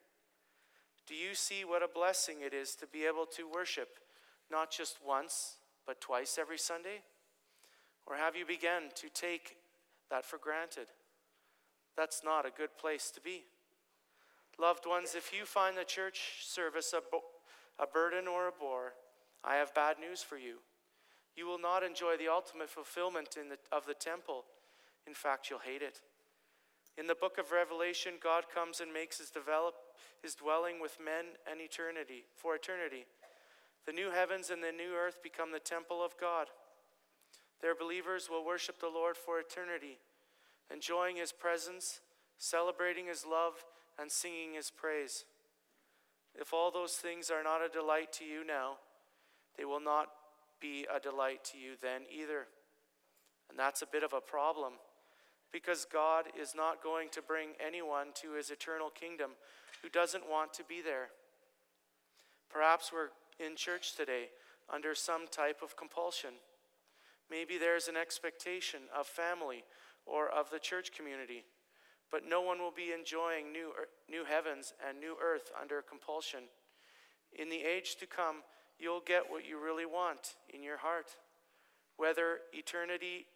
Do 1.06 1.14
you 1.14 1.34
see 1.34 1.64
what 1.64 1.82
a 1.82 1.88
blessing 1.88 2.36
it 2.44 2.54
is 2.54 2.74
to 2.76 2.86
be 2.86 3.04
able 3.04 3.26
to 3.36 3.48
worship 3.48 3.98
not 4.50 4.70
just 4.70 4.98
once, 5.06 5.56
but 5.86 6.00
twice 6.00 6.38
every 6.40 6.58
Sunday? 6.58 7.02
Or 8.06 8.16
have 8.16 8.36
you 8.36 8.46
begun 8.46 8.84
to 8.96 9.08
take 9.08 9.56
that 10.10 10.24
for 10.24 10.38
granted? 10.38 10.86
That's 11.96 12.22
not 12.24 12.46
a 12.46 12.50
good 12.50 12.76
place 12.78 13.10
to 13.12 13.20
be. 13.20 13.44
Loved 14.58 14.86
ones, 14.86 15.14
if 15.16 15.32
you 15.32 15.44
find 15.44 15.76
the 15.76 15.84
church 15.84 16.42
service 16.42 16.94
a, 16.96 17.00
bo- 17.10 17.22
a 17.78 17.86
burden 17.86 18.28
or 18.28 18.48
a 18.48 18.52
bore, 18.52 18.92
I 19.42 19.56
have 19.56 19.74
bad 19.74 19.96
news 19.98 20.22
for 20.22 20.38
you. 20.38 20.58
You 21.36 21.46
will 21.46 21.58
not 21.58 21.82
enjoy 21.82 22.16
the 22.16 22.28
ultimate 22.28 22.70
fulfillment 22.70 23.30
the, 23.32 23.58
of 23.76 23.86
the 23.86 23.94
temple. 23.94 24.44
In 25.06 25.14
fact, 25.14 25.50
you'll 25.50 25.58
hate 25.58 25.82
it. 25.82 26.00
In 26.96 27.06
the 27.08 27.14
book 27.14 27.38
of 27.38 27.50
Revelation, 27.50 28.14
God 28.22 28.44
comes 28.52 28.80
and 28.80 28.92
makes 28.92 29.18
his, 29.18 29.30
develop, 29.30 29.74
his 30.22 30.34
dwelling 30.34 30.80
with 30.80 30.98
men 31.04 31.36
and 31.50 31.60
eternity, 31.60 32.24
for 32.36 32.54
eternity. 32.54 33.06
The 33.86 33.92
new 33.92 34.10
heavens 34.10 34.50
and 34.50 34.62
the 34.62 34.70
new 34.70 34.94
earth 34.94 35.22
become 35.22 35.50
the 35.50 35.58
temple 35.58 36.04
of 36.04 36.14
God. 36.20 36.46
Their 37.60 37.74
believers 37.74 38.28
will 38.30 38.44
worship 38.44 38.78
the 38.78 38.88
Lord 38.88 39.16
for 39.16 39.40
eternity, 39.40 39.98
enjoying 40.72 41.16
his 41.16 41.32
presence, 41.32 42.00
celebrating 42.38 43.06
his 43.06 43.26
love, 43.26 43.64
and 43.98 44.10
singing 44.10 44.54
his 44.54 44.70
praise. 44.70 45.24
If 46.38 46.52
all 46.52 46.70
those 46.70 46.92
things 46.92 47.30
are 47.30 47.42
not 47.42 47.64
a 47.64 47.68
delight 47.68 48.12
to 48.14 48.24
you 48.24 48.44
now, 48.44 48.76
they 49.56 49.64
will 49.64 49.80
not 49.80 50.08
be 50.60 50.86
a 50.94 51.00
delight 51.00 51.44
to 51.52 51.58
you 51.58 51.72
then 51.80 52.02
either. 52.10 52.46
And 53.50 53.58
that's 53.58 53.82
a 53.82 53.86
bit 53.86 54.02
of 54.02 54.12
a 54.12 54.20
problem 54.20 54.74
because 55.54 55.86
God 55.90 56.24
is 56.36 56.52
not 56.52 56.82
going 56.82 57.08
to 57.10 57.22
bring 57.22 57.50
anyone 57.64 58.08
to 58.14 58.32
his 58.32 58.50
eternal 58.50 58.90
kingdom 58.90 59.30
who 59.82 59.88
doesn't 59.88 60.28
want 60.28 60.52
to 60.54 60.64
be 60.64 60.82
there. 60.82 61.10
Perhaps 62.50 62.90
we're 62.92 63.10
in 63.38 63.54
church 63.54 63.94
today 63.94 64.30
under 64.68 64.96
some 64.96 65.28
type 65.30 65.60
of 65.62 65.76
compulsion. 65.76 66.30
Maybe 67.30 67.56
there's 67.56 67.86
an 67.86 67.96
expectation 67.96 68.80
of 68.98 69.06
family 69.06 69.62
or 70.06 70.28
of 70.28 70.50
the 70.50 70.58
church 70.58 70.90
community, 70.90 71.44
but 72.10 72.22
no 72.28 72.42
one 72.42 72.58
will 72.58 72.74
be 72.74 72.90
enjoying 72.92 73.52
new, 73.52 73.70
new 74.10 74.24
heavens 74.24 74.74
and 74.86 74.98
new 74.98 75.14
earth 75.22 75.52
under 75.60 75.82
compulsion. 75.82 76.50
In 77.38 77.48
the 77.48 77.62
age 77.62 77.94
to 78.00 78.06
come, 78.06 78.42
you'll 78.80 79.02
get 79.06 79.30
what 79.30 79.48
you 79.48 79.62
really 79.62 79.86
want 79.86 80.34
in 80.52 80.64
your 80.64 80.78
heart. 80.78 81.14
Whether 81.96 82.38
eternity 82.52 83.26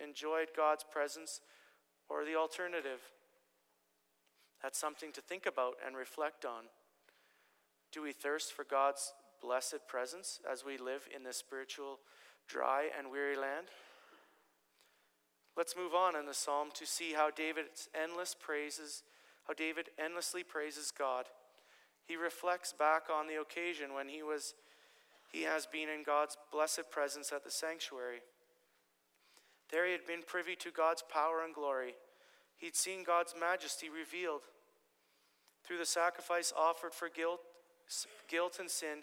enjoyed 0.00 0.48
God's 0.56 0.84
presence 0.90 1.42
or 2.08 2.24
the 2.24 2.36
alternative. 2.36 3.00
That's 4.62 4.78
something 4.78 5.12
to 5.12 5.20
think 5.20 5.46
about 5.46 5.74
and 5.86 5.96
reflect 5.96 6.44
on. 6.44 6.64
Do 7.92 8.02
we 8.02 8.12
thirst 8.12 8.52
for 8.52 8.64
God's 8.64 9.12
blessed 9.40 9.86
presence 9.86 10.40
as 10.50 10.64
we 10.64 10.76
live 10.76 11.08
in 11.14 11.22
this 11.22 11.36
spiritual 11.36 12.00
dry 12.48 12.88
and 12.96 13.10
weary 13.10 13.36
land? 13.36 13.68
Let's 15.56 15.76
move 15.76 15.94
on 15.94 16.16
in 16.16 16.26
the 16.26 16.34
psalm 16.34 16.68
to 16.74 16.86
see 16.86 17.14
how 17.14 17.30
David's 17.30 17.88
endless 17.94 18.34
praises, 18.38 19.02
how 19.46 19.54
David 19.54 19.88
endlessly 20.02 20.42
praises 20.44 20.92
God. 20.96 21.26
He 22.06 22.16
reflects 22.16 22.72
back 22.72 23.04
on 23.12 23.26
the 23.26 23.40
occasion 23.40 23.92
when 23.92 24.08
he 24.08 24.22
was 24.22 24.54
he 25.32 25.42
has 25.42 25.66
been 25.66 25.88
in 25.90 26.04
God's 26.04 26.38
blessed 26.50 26.90
presence 26.90 27.32
at 27.32 27.44
the 27.44 27.50
sanctuary. 27.50 28.20
There 29.70 29.86
he 29.86 29.92
had 29.92 30.06
been 30.06 30.22
privy 30.26 30.56
to 30.56 30.70
God's 30.70 31.02
power 31.02 31.42
and 31.44 31.54
glory. 31.54 31.94
He'd 32.56 32.76
seen 32.76 33.04
God's 33.04 33.34
majesty 33.38 33.88
revealed. 33.88 34.42
Through 35.64 35.78
the 35.78 35.86
sacrifice 35.86 36.52
offered 36.56 36.94
for 36.94 37.08
guilt, 37.08 37.40
guilt 38.28 38.58
and 38.58 38.70
sin, 38.70 38.98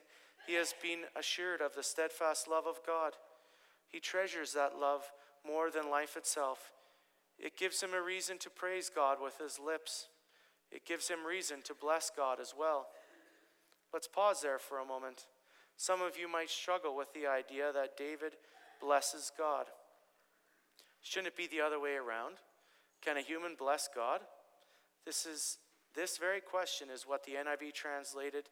he 0.47 0.55
has 0.55 0.73
been 0.81 1.01
assured 1.15 1.61
of 1.61 1.75
the 1.75 1.83
steadfast 1.83 2.47
love 2.47 2.65
of 2.67 2.79
God. 2.85 3.13
He 3.87 3.99
treasures 3.99 4.53
that 4.53 4.79
love 4.79 5.03
more 5.45 5.69
than 5.69 5.89
life 5.89 6.17
itself. 6.17 6.71
It 7.37 7.57
gives 7.57 7.81
him 7.81 7.93
a 7.93 8.01
reason 8.01 8.37
to 8.39 8.49
praise 8.49 8.89
God 8.93 9.17
with 9.21 9.37
his 9.37 9.59
lips. 9.59 10.07
It 10.71 10.85
gives 10.85 11.07
him 11.07 11.25
reason 11.25 11.61
to 11.63 11.73
bless 11.73 12.09
God 12.15 12.39
as 12.39 12.53
well. 12.57 12.87
Let's 13.93 14.07
pause 14.07 14.41
there 14.41 14.59
for 14.59 14.79
a 14.79 14.85
moment. 14.85 15.25
Some 15.77 16.01
of 16.01 16.17
you 16.17 16.27
might 16.27 16.49
struggle 16.49 16.95
with 16.95 17.13
the 17.13 17.27
idea 17.27 17.71
that 17.73 17.97
David 17.97 18.33
blesses 18.81 19.31
God. 19.37 19.67
Shouldn't 21.05 21.27
it 21.27 21.37
be 21.37 21.45
the 21.45 21.61
other 21.61 21.79
way 21.79 21.93
around? 21.93 22.37
Can 23.01 23.15
a 23.15 23.21
human 23.21 23.53
bless 23.55 23.87
God? 23.93 24.21
This 25.05 25.27
is 25.27 25.59
this 25.93 26.17
very 26.17 26.41
question 26.41 26.89
is 26.91 27.03
what 27.07 27.23
the 27.23 27.33
NIV 27.33 27.73
translated 27.73 28.49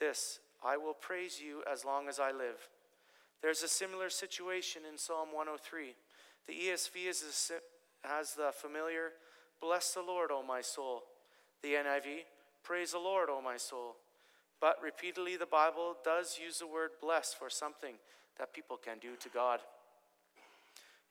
this 0.00 0.40
I 0.64 0.78
will 0.78 0.94
praise 0.94 1.40
you 1.44 1.62
as 1.70 1.84
long 1.84 2.08
as 2.08 2.18
I 2.18 2.32
live. 2.32 2.70
There's 3.42 3.62
a 3.62 3.68
similar 3.68 4.08
situation 4.08 4.82
in 4.90 4.96
Psalm 4.96 5.28
103. 5.32 5.94
The 6.46 6.52
ESV 6.52 7.10
is 7.10 7.50
a, 7.52 8.08
has 8.08 8.34
the 8.34 8.50
familiar, 8.52 9.12
Bless 9.60 9.92
the 9.92 10.00
Lord, 10.00 10.30
O 10.32 10.42
my 10.42 10.62
soul. 10.62 11.02
The 11.62 11.74
NIV, 11.74 12.24
Praise 12.62 12.92
the 12.92 12.98
Lord, 12.98 13.28
O 13.28 13.42
my 13.42 13.58
soul. 13.58 13.96
But 14.58 14.76
repeatedly, 14.82 15.36
the 15.36 15.44
Bible 15.44 15.96
does 16.02 16.38
use 16.42 16.60
the 16.60 16.66
word 16.66 16.90
bless 17.00 17.34
for 17.34 17.50
something 17.50 17.96
that 18.38 18.54
people 18.54 18.78
can 18.78 18.98
do 19.00 19.16
to 19.20 19.28
God. 19.28 19.60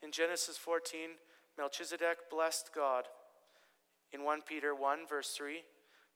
In 0.04 0.12
Genesis 0.12 0.58
14, 0.58 1.10
Melchizedek 1.58 2.30
blessed 2.30 2.72
God. 2.74 3.06
In 4.12 4.24
1 4.24 4.42
Peter 4.48 4.74
1, 4.74 5.08
verse 5.08 5.30
3, 5.38 5.62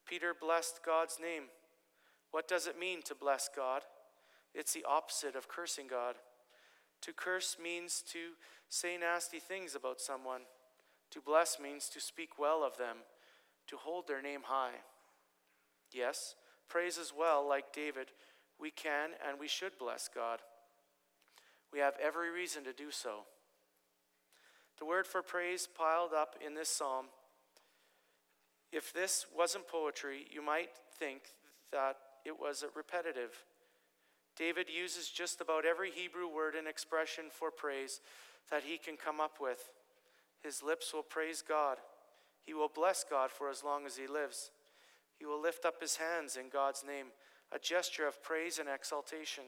Peter 0.07 0.33
blessed 0.39 0.79
God's 0.85 1.17
name. 1.21 1.43
What 2.31 2.47
does 2.47 2.67
it 2.67 2.79
mean 2.79 3.01
to 3.03 3.15
bless 3.15 3.49
God? 3.55 3.83
It's 4.53 4.73
the 4.73 4.85
opposite 4.87 5.35
of 5.35 5.47
cursing 5.47 5.87
God. 5.87 6.15
To 7.01 7.13
curse 7.13 7.57
means 7.61 8.03
to 8.11 8.31
say 8.69 8.97
nasty 8.97 9.39
things 9.39 9.75
about 9.75 10.01
someone. 10.01 10.41
To 11.11 11.21
bless 11.21 11.59
means 11.59 11.87
to 11.89 12.01
speak 12.01 12.39
well 12.39 12.63
of 12.63 12.77
them, 12.77 12.97
to 13.67 13.77
hold 13.77 14.07
their 14.07 14.21
name 14.21 14.41
high. 14.45 14.81
Yes, 15.93 16.35
praise 16.67 16.97
as 16.97 17.13
well, 17.17 17.47
like 17.47 17.73
David, 17.73 18.07
we 18.59 18.71
can 18.71 19.11
and 19.27 19.39
we 19.39 19.47
should 19.47 19.77
bless 19.77 20.09
God. 20.13 20.39
We 21.71 21.79
have 21.79 21.93
every 22.01 22.31
reason 22.31 22.63
to 22.63 22.73
do 22.73 22.89
so. 22.89 23.25
The 24.77 24.85
word 24.85 25.07
for 25.07 25.21
praise 25.21 25.67
piled 25.67 26.13
up 26.13 26.35
in 26.45 26.53
this 26.53 26.69
psalm. 26.69 27.05
If 28.71 28.91
this 28.91 29.25
wasn't 29.35 29.67
poetry, 29.67 30.25
you 30.29 30.41
might 30.41 30.69
think 30.99 31.21
that 31.71 31.97
it 32.25 32.39
was 32.39 32.65
repetitive. 32.75 33.31
David 34.35 34.67
uses 34.69 35.09
just 35.09 35.39
about 35.39 35.65
every 35.65 35.91
Hebrew 35.91 36.27
word 36.27 36.55
and 36.55 36.67
expression 36.67 37.25
for 37.31 37.51
praise 37.51 38.01
that 38.51 38.63
he 38.63 38.77
can 38.77 38.97
come 38.97 39.21
up 39.21 39.37
with. 39.39 39.71
His 40.43 40.61
lips 40.61 40.93
will 40.93 41.03
praise 41.03 41.41
God. 41.41 41.77
He 42.45 42.53
will 42.53 42.69
bless 42.73 43.05
God 43.09 43.31
for 43.31 43.49
as 43.49 43.63
long 43.63 43.85
as 43.85 43.95
he 43.95 44.07
lives. 44.07 44.51
He 45.17 45.25
will 45.25 45.41
lift 45.41 45.65
up 45.65 45.81
his 45.81 45.95
hands 45.95 46.35
in 46.35 46.49
God's 46.49 46.83
name, 46.85 47.07
a 47.51 47.59
gesture 47.59 48.07
of 48.07 48.21
praise 48.21 48.59
and 48.59 48.67
exaltation. 48.67 49.45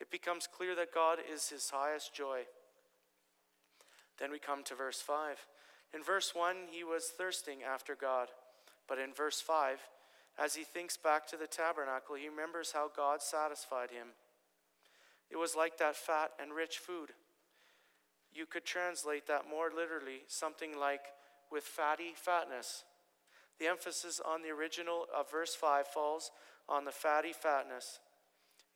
It 0.00 0.10
becomes 0.10 0.46
clear 0.46 0.74
that 0.76 0.94
God 0.94 1.18
is 1.32 1.48
his 1.48 1.70
highest 1.70 2.14
joy. 2.14 2.42
Then 4.18 4.30
we 4.30 4.38
come 4.38 4.62
to 4.64 4.74
verse 4.74 5.00
5. 5.00 5.46
In 5.94 6.02
verse 6.02 6.32
1, 6.34 6.56
he 6.70 6.84
was 6.84 7.12
thirsting 7.16 7.58
after 7.62 7.94
God. 7.94 8.28
But 8.88 8.98
in 8.98 9.12
verse 9.12 9.40
5, 9.40 9.78
as 10.38 10.54
he 10.54 10.64
thinks 10.64 10.96
back 10.96 11.26
to 11.28 11.36
the 11.36 11.46
tabernacle, 11.46 12.14
he 12.16 12.28
remembers 12.28 12.72
how 12.72 12.90
God 12.94 13.22
satisfied 13.22 13.90
him. 13.90 14.08
It 15.30 15.36
was 15.36 15.56
like 15.56 15.78
that 15.78 15.96
fat 15.96 16.30
and 16.40 16.52
rich 16.52 16.78
food. 16.78 17.10
You 18.32 18.46
could 18.46 18.64
translate 18.64 19.26
that 19.26 19.48
more 19.48 19.70
literally, 19.74 20.22
something 20.28 20.78
like 20.78 21.00
with 21.50 21.64
fatty 21.64 22.12
fatness. 22.14 22.84
The 23.58 23.66
emphasis 23.66 24.20
on 24.24 24.42
the 24.42 24.50
original 24.50 25.06
of 25.16 25.30
verse 25.30 25.54
5 25.54 25.86
falls 25.86 26.30
on 26.68 26.84
the 26.84 26.92
fatty 26.92 27.32
fatness. 27.32 27.98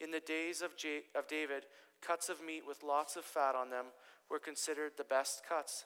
In 0.00 0.10
the 0.10 0.20
days 0.20 0.62
of, 0.62 0.76
J- 0.76 1.02
of 1.14 1.28
David, 1.28 1.66
cuts 2.00 2.28
of 2.28 2.42
meat 2.42 2.66
with 2.66 2.82
lots 2.82 3.16
of 3.16 3.24
fat 3.24 3.54
on 3.54 3.70
them 3.70 3.86
were 4.30 4.38
considered 4.38 4.92
the 4.96 5.04
best 5.04 5.42
cuts. 5.46 5.84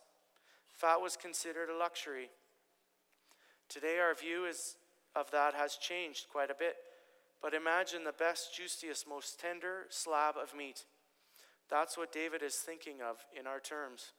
Fat 0.73 1.01
was 1.01 1.17
considered 1.17 1.69
a 1.69 1.77
luxury. 1.77 2.31
Today, 3.69 3.99
our 3.99 4.15
view 4.15 4.45
is, 4.45 4.77
of 5.17 5.31
that 5.33 5.55
has 5.55 5.77
changed 5.77 6.27
quite 6.31 6.51
a 6.51 6.55
bit. 6.55 6.77
But 7.43 7.55
imagine 7.55 8.05
the 8.05 8.13
best, 8.13 8.55
juiciest, 8.57 9.09
most 9.09 9.41
tender 9.41 9.87
slab 9.91 10.37
of 10.41 10.57
meat. 10.57 10.85
That's 11.69 11.97
what 11.97 12.13
David 12.13 12.43
is 12.43 12.57
thinking 12.57 13.03
of 13.03 13.19
in 13.39 13.47
our 13.47 13.61
terms. 13.61 14.13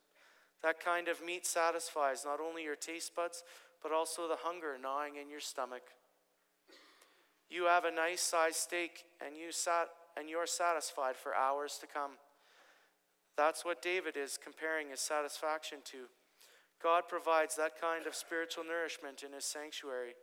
That 0.61 0.83
kind 0.83 1.07
of 1.07 1.23
meat 1.23 1.45
satisfies 1.45 2.25
not 2.25 2.39
only 2.39 2.63
your 2.63 2.75
taste 2.75 3.15
buds, 3.15 3.43
but 3.81 3.91
also 3.91 4.27
the 4.27 4.37
hunger 4.37 4.77
gnawing 4.81 5.15
in 5.15 5.29
your 5.29 5.39
stomach. 5.39 5.83
You 7.49 7.65
have 7.65 7.85
a 7.85 7.91
nice 7.91 8.21
sized 8.21 8.57
steak 8.57 9.05
and 9.25 9.35
you 9.35 9.51
sat 9.51 9.89
and 10.17 10.29
you're 10.29 10.47
satisfied 10.47 11.15
for 11.15 11.35
hours 11.35 11.77
to 11.81 11.87
come. 11.87 12.11
That's 13.37 13.65
what 13.65 13.81
David 13.81 14.15
is 14.15 14.39
comparing 14.41 14.89
his 14.89 15.01
satisfaction 15.01 15.79
to. 15.85 16.07
God 16.81 17.03
provides 17.07 17.55
that 17.55 17.79
kind 17.79 18.07
of 18.07 18.15
spiritual 18.15 18.63
nourishment 18.63 19.23
in 19.23 19.33
his 19.33 19.45
sanctuary. 19.45 20.13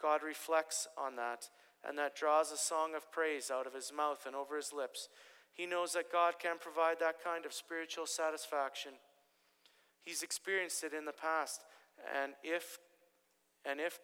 God 0.00 0.22
reflects 0.22 0.88
on 0.98 1.16
that, 1.16 1.48
and 1.86 1.96
that 1.98 2.16
draws 2.16 2.50
a 2.50 2.56
song 2.56 2.94
of 2.94 3.10
praise 3.10 3.50
out 3.50 3.66
of 3.66 3.74
his 3.74 3.92
mouth 3.96 4.26
and 4.26 4.34
over 4.34 4.56
his 4.56 4.72
lips. 4.72 5.08
He 5.52 5.66
knows 5.66 5.92
that 5.92 6.12
God 6.12 6.34
can 6.38 6.56
provide 6.60 6.98
that 7.00 7.22
kind 7.22 7.46
of 7.46 7.52
spiritual 7.52 8.06
satisfaction. 8.06 8.92
He's 10.04 10.22
experienced 10.22 10.82
it 10.82 10.92
in 10.92 11.04
the 11.04 11.12
past, 11.12 11.62
and 12.20 12.32
if 12.42 12.78
and 13.64 13.78
if 13.78 14.00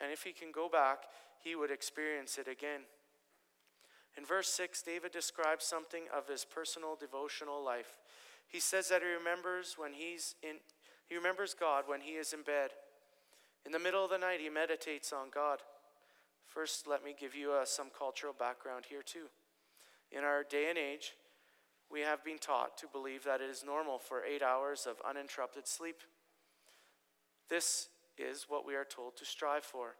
and 0.00 0.12
if 0.12 0.22
he 0.22 0.32
can 0.32 0.52
go 0.52 0.68
back, 0.68 1.04
he 1.42 1.54
would 1.56 1.70
experience 1.70 2.38
it 2.38 2.48
again. 2.48 2.82
In 4.16 4.24
verse 4.24 4.48
6, 4.48 4.82
David 4.82 5.12
describes 5.12 5.64
something 5.64 6.04
of 6.14 6.28
his 6.28 6.44
personal 6.44 6.96
devotional 6.98 7.64
life. 7.64 7.98
He 8.46 8.60
says 8.60 8.88
that 8.88 9.02
he 9.02 9.08
remembers 9.08 9.76
when 9.78 9.92
he's 9.92 10.34
in 10.42 10.56
he 11.10 11.16
remembers 11.16 11.54
God 11.58 11.84
when 11.88 12.00
he 12.00 12.12
is 12.12 12.32
in 12.32 12.42
bed. 12.42 12.70
In 13.66 13.72
the 13.72 13.80
middle 13.80 14.04
of 14.04 14.10
the 14.10 14.18
night, 14.18 14.40
he 14.40 14.48
meditates 14.48 15.12
on 15.12 15.26
God. 15.34 15.58
First, 16.46 16.86
let 16.86 17.04
me 17.04 17.14
give 17.18 17.34
you 17.34 17.52
uh, 17.52 17.64
some 17.64 17.88
cultural 17.96 18.32
background 18.32 18.84
here, 18.88 19.02
too. 19.02 19.26
In 20.12 20.22
our 20.22 20.44
day 20.44 20.68
and 20.68 20.78
age, 20.78 21.14
we 21.90 22.00
have 22.00 22.24
been 22.24 22.38
taught 22.38 22.78
to 22.78 22.86
believe 22.86 23.24
that 23.24 23.40
it 23.40 23.50
is 23.50 23.64
normal 23.64 23.98
for 23.98 24.24
eight 24.24 24.42
hours 24.42 24.86
of 24.86 25.02
uninterrupted 25.08 25.66
sleep. 25.66 25.96
This 27.48 27.88
is 28.16 28.46
what 28.48 28.64
we 28.64 28.76
are 28.76 28.84
told 28.84 29.16
to 29.16 29.24
strive 29.24 29.64
for. 29.64 29.96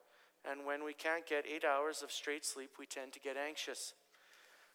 And 0.49 0.65
when 0.65 0.85
we 0.85 0.95
can't 0.95 1.27
get 1.27 1.45
eight 1.47 1.65
hours 1.65 2.03
of 2.03 2.11
straight 2.11 2.45
sleep, 2.45 2.71
we 2.79 2.87
tend 2.87 3.13
to 3.13 3.21
get 3.21 3.37
anxious. 3.37 3.95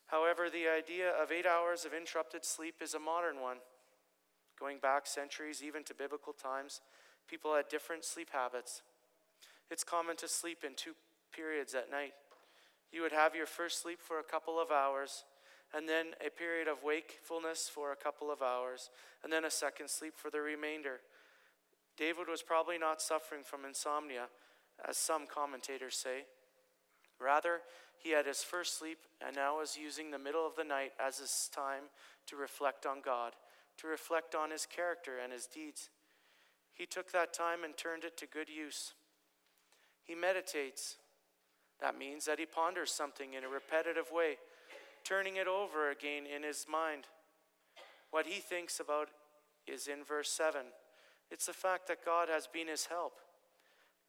However, 0.07 0.49
the 0.49 0.67
idea 0.67 1.09
of 1.09 1.31
eight 1.31 1.45
hours 1.47 1.85
of 1.85 1.93
interrupted 1.93 2.45
sleep 2.45 2.75
is 2.81 2.93
a 2.93 2.99
modern 2.99 3.41
one. 3.41 3.57
Going 4.59 4.77
back 4.79 5.07
centuries, 5.07 5.63
even 5.63 5.83
to 5.85 5.93
biblical 5.93 6.33
times, 6.33 6.81
people 7.27 7.55
had 7.55 7.67
different 7.67 8.05
sleep 8.05 8.29
habits. 8.31 8.83
It's 9.71 9.83
common 9.83 10.15
to 10.17 10.27
sleep 10.27 10.63
in 10.63 10.75
two 10.75 10.93
periods 11.33 11.73
at 11.73 11.89
night. 11.89 12.13
You 12.91 13.01
would 13.01 13.11
have 13.11 13.35
your 13.35 13.47
first 13.47 13.81
sleep 13.81 13.99
for 13.99 14.19
a 14.19 14.23
couple 14.23 14.61
of 14.61 14.71
hours, 14.71 15.25
and 15.73 15.89
then 15.89 16.13
a 16.25 16.29
period 16.29 16.67
of 16.67 16.83
wakefulness 16.83 17.67
for 17.67 17.91
a 17.91 17.95
couple 17.95 18.31
of 18.31 18.41
hours, 18.41 18.91
and 19.23 19.33
then 19.33 19.43
a 19.43 19.51
second 19.51 19.89
sleep 19.89 20.13
for 20.15 20.29
the 20.29 20.39
remainder. 20.39 21.01
David 21.97 22.27
was 22.29 22.43
probably 22.43 22.77
not 22.77 23.01
suffering 23.01 23.41
from 23.43 23.65
insomnia, 23.65 24.27
as 24.87 24.97
some 24.97 25.25
commentators 25.27 25.95
say. 25.95 26.25
Rather, 27.19 27.61
he 27.97 28.11
had 28.11 28.25
his 28.25 28.43
first 28.43 28.77
sleep 28.77 28.99
and 29.25 29.35
now 29.35 29.61
is 29.61 29.77
using 29.81 30.11
the 30.11 30.19
middle 30.19 30.45
of 30.45 30.55
the 30.55 30.63
night 30.63 30.91
as 30.99 31.19
his 31.19 31.49
time 31.53 31.83
to 32.27 32.35
reflect 32.35 32.85
on 32.85 32.97
God, 33.03 33.33
to 33.77 33.87
reflect 33.87 34.35
on 34.35 34.51
his 34.51 34.65
character 34.65 35.13
and 35.23 35.31
his 35.31 35.47
deeds. 35.47 35.89
He 36.73 36.85
took 36.85 37.11
that 37.11 37.33
time 37.33 37.63
and 37.63 37.75
turned 37.75 38.03
it 38.03 38.17
to 38.17 38.27
good 38.27 38.49
use. 38.49 38.93
He 40.03 40.13
meditates. 40.13 40.97
That 41.81 41.97
means 41.97 42.25
that 42.25 42.39
he 42.39 42.45
ponders 42.45 42.91
something 42.91 43.33
in 43.33 43.43
a 43.43 43.49
repetitive 43.49 44.11
way, 44.11 44.37
turning 45.03 45.37
it 45.37 45.47
over 45.47 45.89
again 45.89 46.23
in 46.25 46.43
his 46.43 46.65
mind. 46.69 47.05
What 48.11 48.27
he 48.27 48.39
thinks 48.39 48.79
about 48.79 49.09
is 49.67 49.87
in 49.87 50.03
verse 50.03 50.29
7. 50.29 50.61
It's 51.31 51.47
the 51.47 51.53
fact 51.53 51.87
that 51.87 52.05
God 52.05 52.29
has 52.29 52.47
been 52.47 52.67
his 52.67 52.85
help. 52.85 53.19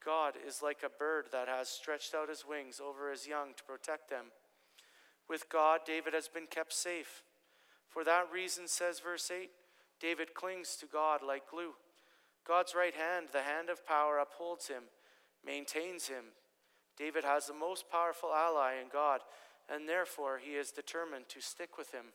God 0.06 0.34
is 0.46 0.62
like 0.62 0.84
a 0.84 0.98
bird 0.98 1.26
that 1.32 1.48
has 1.48 1.68
stretched 1.68 2.14
out 2.14 2.28
his 2.28 2.44
wings 2.48 2.80
over 2.80 3.10
his 3.10 3.26
young 3.26 3.48
to 3.56 3.64
protect 3.64 4.08
them. 4.08 4.26
With 5.28 5.48
God, 5.50 5.80
David 5.84 6.14
has 6.14 6.28
been 6.28 6.46
kept 6.46 6.72
safe. 6.72 7.24
For 7.88 8.04
that 8.04 8.30
reason, 8.32 8.68
says 8.68 9.00
verse 9.00 9.28
8, 9.32 9.50
David 10.00 10.32
clings 10.32 10.76
to 10.76 10.86
God 10.86 11.22
like 11.26 11.50
glue. 11.50 11.72
God's 12.46 12.72
right 12.76 12.94
hand, 12.94 13.28
the 13.32 13.42
hand 13.42 13.68
of 13.68 13.84
power, 13.84 14.18
upholds 14.18 14.68
him, 14.68 14.84
maintains 15.44 16.06
him. 16.06 16.26
David 16.96 17.24
has 17.24 17.48
the 17.48 17.54
most 17.54 17.90
powerful 17.90 18.32
ally 18.32 18.74
in 18.80 18.88
God, 18.92 19.22
and 19.68 19.88
therefore 19.88 20.38
he 20.40 20.52
is 20.52 20.70
determined 20.70 21.28
to 21.30 21.40
stick 21.40 21.76
with 21.76 21.90
him. 21.90 22.06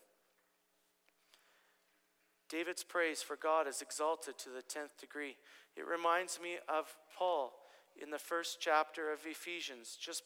David's 2.49 2.83
praise 2.83 3.21
for 3.21 3.35
God 3.35 3.67
is 3.67 3.81
exalted 3.81 4.37
to 4.37 4.49
the 4.49 4.61
10th 4.61 4.97
degree. 4.99 5.35
It 5.75 5.85
reminds 5.85 6.39
me 6.41 6.55
of 6.69 6.95
Paul 7.17 7.51
in 8.01 8.09
the 8.09 8.19
first 8.19 8.57
chapter 8.59 9.11
of 9.11 9.19
Ephesians, 9.25 9.97
just 9.99 10.23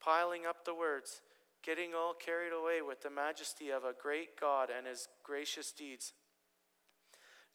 piling 0.00 0.46
up 0.46 0.64
the 0.64 0.74
words, 0.74 1.20
getting 1.64 1.94
all 1.94 2.14
carried 2.14 2.52
away 2.52 2.82
with 2.82 3.02
the 3.02 3.10
majesty 3.10 3.70
of 3.70 3.84
a 3.84 3.94
great 4.00 4.38
God 4.40 4.68
and 4.76 4.86
his 4.86 5.08
gracious 5.24 5.72
deeds. 5.72 6.12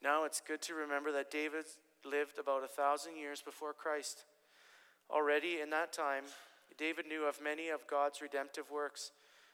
Now 0.02 0.26
it's 0.26 0.42
good 0.46 0.62
to 0.64 0.74
remember 0.74 1.12
that 1.14 1.32
David 1.32 1.66
lived 2.06 2.38
about 2.38 2.64
a 2.64 2.68
thousand 2.68 3.16
years 3.16 3.42
before 3.42 3.74
Christ. 3.74 4.26
Already 5.10 5.60
in 5.62 5.70
that 5.70 5.94
time, 5.94 6.26
David 6.78 7.06
knew 7.08 7.24
of 7.24 7.42
many 7.42 7.70
of 7.70 7.88
God's 7.88 8.22
redemptive 8.22 8.70
works. 8.72 9.12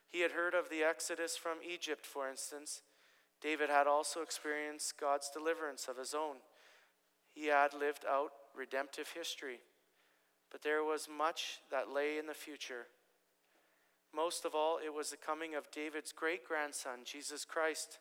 He 0.09 0.21
had 0.21 0.31
heard 0.31 0.55
of 0.55 0.69
the 0.69 0.83
exodus 0.83 1.37
from 1.37 1.57
Egypt, 1.67 2.05
for 2.05 2.29
instance. 2.29 2.81
David 3.41 3.69
had 3.69 3.87
also 3.87 4.21
experienced 4.21 4.99
God's 4.99 5.29
deliverance 5.29 5.87
of 5.87 5.97
his 5.97 6.13
own. 6.13 6.37
He 7.31 7.47
had 7.47 7.73
lived 7.73 8.03
out 8.09 8.31
redemptive 8.55 9.09
history. 9.15 9.59
But 10.51 10.63
there 10.63 10.83
was 10.83 11.07
much 11.09 11.59
that 11.71 11.91
lay 11.93 12.17
in 12.17 12.25
the 12.25 12.33
future. 12.33 12.87
Most 14.15 14.45
of 14.45 14.55
all, 14.55 14.79
it 14.83 14.93
was 14.93 15.11
the 15.11 15.17
coming 15.17 15.53
of 15.55 15.71
David's 15.71 16.11
great 16.11 16.45
grandson, 16.45 16.99
Jesus 17.05 17.45
Christ. 17.45 17.99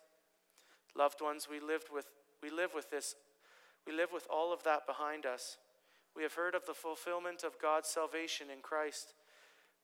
Loved 0.97 1.21
ones, 1.21 1.49
we 1.51 1.61
lived 1.61 1.89
with 1.93 2.07
we 2.43 2.51
live 2.51 2.71
with 2.75 2.91
this. 2.91 3.17
We 3.87 3.93
live 3.93 4.13
with 4.13 4.27
all 4.31 4.53
of 4.53 4.63
that 4.63 4.87
behind 4.87 5.27
us. 5.27 5.59
We 6.15 6.23
have 6.23 6.35
heard 6.35 6.55
of 6.55 6.67
the 6.67 6.75
fulfillment 6.75 7.43
of 7.43 7.61
God's 7.61 7.89
salvation 7.89 8.47
in 8.53 8.61
Christ. 8.61 9.15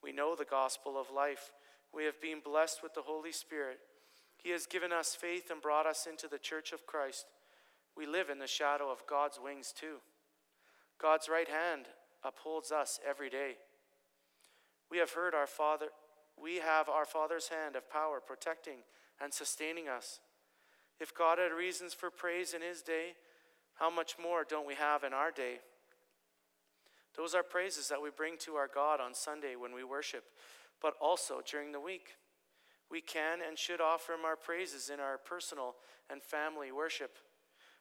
We 0.02 0.12
know 0.12 0.36
the 0.36 0.44
gospel 0.44 0.98
of 0.98 1.10
life. 1.10 1.50
We 1.92 2.04
have 2.04 2.20
been 2.20 2.40
blessed 2.44 2.82
with 2.82 2.94
the 2.94 3.02
Holy 3.02 3.32
Spirit. 3.32 3.78
He 4.42 4.50
has 4.50 4.66
given 4.66 4.92
us 4.92 5.14
faith 5.14 5.50
and 5.50 5.62
brought 5.62 5.86
us 5.86 6.06
into 6.08 6.28
the 6.28 6.38
church 6.38 6.72
of 6.72 6.86
Christ. 6.86 7.26
We 7.96 8.06
live 8.06 8.28
in 8.28 8.38
the 8.38 8.46
shadow 8.46 8.90
of 8.90 9.06
God's 9.08 9.38
wings 9.42 9.72
too. 9.76 9.96
God's 11.00 11.28
right 11.28 11.48
hand 11.48 11.86
upholds 12.24 12.72
us 12.72 12.98
every 13.08 13.30
day. 13.30 13.56
We 14.90 14.98
have 14.98 15.12
heard 15.12 15.34
our 15.34 15.46
Father, 15.46 15.86
we 16.40 16.56
have 16.56 16.88
our 16.88 17.04
Father's 17.04 17.48
hand 17.48 17.76
of 17.76 17.90
power 17.90 18.20
protecting 18.24 18.78
and 19.20 19.32
sustaining 19.32 19.88
us. 19.88 20.20
If 21.00 21.14
God 21.14 21.38
had 21.38 21.52
reasons 21.52 21.94
for 21.94 22.10
praise 22.10 22.54
in 22.54 22.62
his 22.62 22.82
day, 22.82 23.14
how 23.74 23.90
much 23.90 24.16
more 24.22 24.44
don't 24.48 24.66
we 24.66 24.74
have 24.74 25.04
in 25.04 25.12
our 25.12 25.30
day? 25.30 25.58
Those 27.16 27.34
are 27.34 27.42
praises 27.42 27.88
that 27.88 28.02
we 28.02 28.10
bring 28.10 28.36
to 28.38 28.54
our 28.54 28.68
God 28.72 29.00
on 29.00 29.14
Sunday 29.14 29.54
when 29.56 29.74
we 29.74 29.84
worship, 29.84 30.24
but 30.80 30.94
also 31.00 31.40
during 31.48 31.72
the 31.72 31.80
week. 31.80 32.16
We 32.90 33.00
can 33.00 33.38
and 33.46 33.58
should 33.58 33.80
offer 33.80 34.12
him 34.12 34.24
our 34.24 34.36
praises 34.36 34.90
in 34.92 35.00
our 35.00 35.18
personal 35.18 35.74
and 36.10 36.22
family 36.22 36.70
worship. 36.70 37.16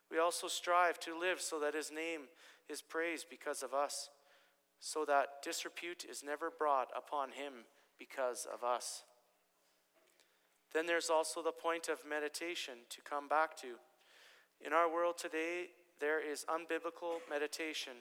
We 0.09 0.19
also 0.19 0.47
strive 0.47 0.99
to 1.01 1.19
live 1.19 1.41
so 1.41 1.59
that 1.59 1.75
his 1.75 1.91
name 1.91 2.21
is 2.69 2.81
praised 2.81 3.27
because 3.29 3.63
of 3.63 3.73
us 3.73 4.09
so 4.85 5.05
that 5.05 5.41
disrepute 5.41 6.03
is 6.03 6.25
never 6.25 6.51
brought 6.51 6.89
upon 6.93 7.31
him 7.31 7.63
because 7.97 8.45
of 8.53 8.65
us. 8.65 9.03
Then 10.73 10.87
there's 10.87 11.09
also 11.09 11.41
the 11.41 11.53
point 11.53 11.87
of 11.87 11.99
meditation 12.07 12.79
to 12.89 13.01
come 13.01 13.29
back 13.29 13.55
to. 13.61 13.75
In 14.59 14.73
our 14.73 14.91
world 14.91 15.17
today, 15.17 15.67
there 16.01 16.19
is 16.19 16.43
unbiblical 16.49 17.19
meditation. 17.29 17.93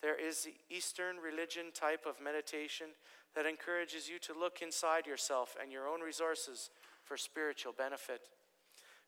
There 0.00 0.14
is 0.14 0.44
the 0.44 0.54
Eastern 0.72 1.16
religion 1.16 1.72
type 1.74 2.06
of 2.06 2.22
meditation 2.22 2.94
that 3.34 3.46
encourages 3.46 4.08
you 4.08 4.20
to 4.20 4.38
look 4.38 4.62
inside 4.62 5.08
yourself 5.08 5.56
and 5.60 5.72
your 5.72 5.88
own 5.88 6.02
resources 6.02 6.70
for 7.02 7.16
spiritual 7.16 7.72
benefit. 7.76 8.20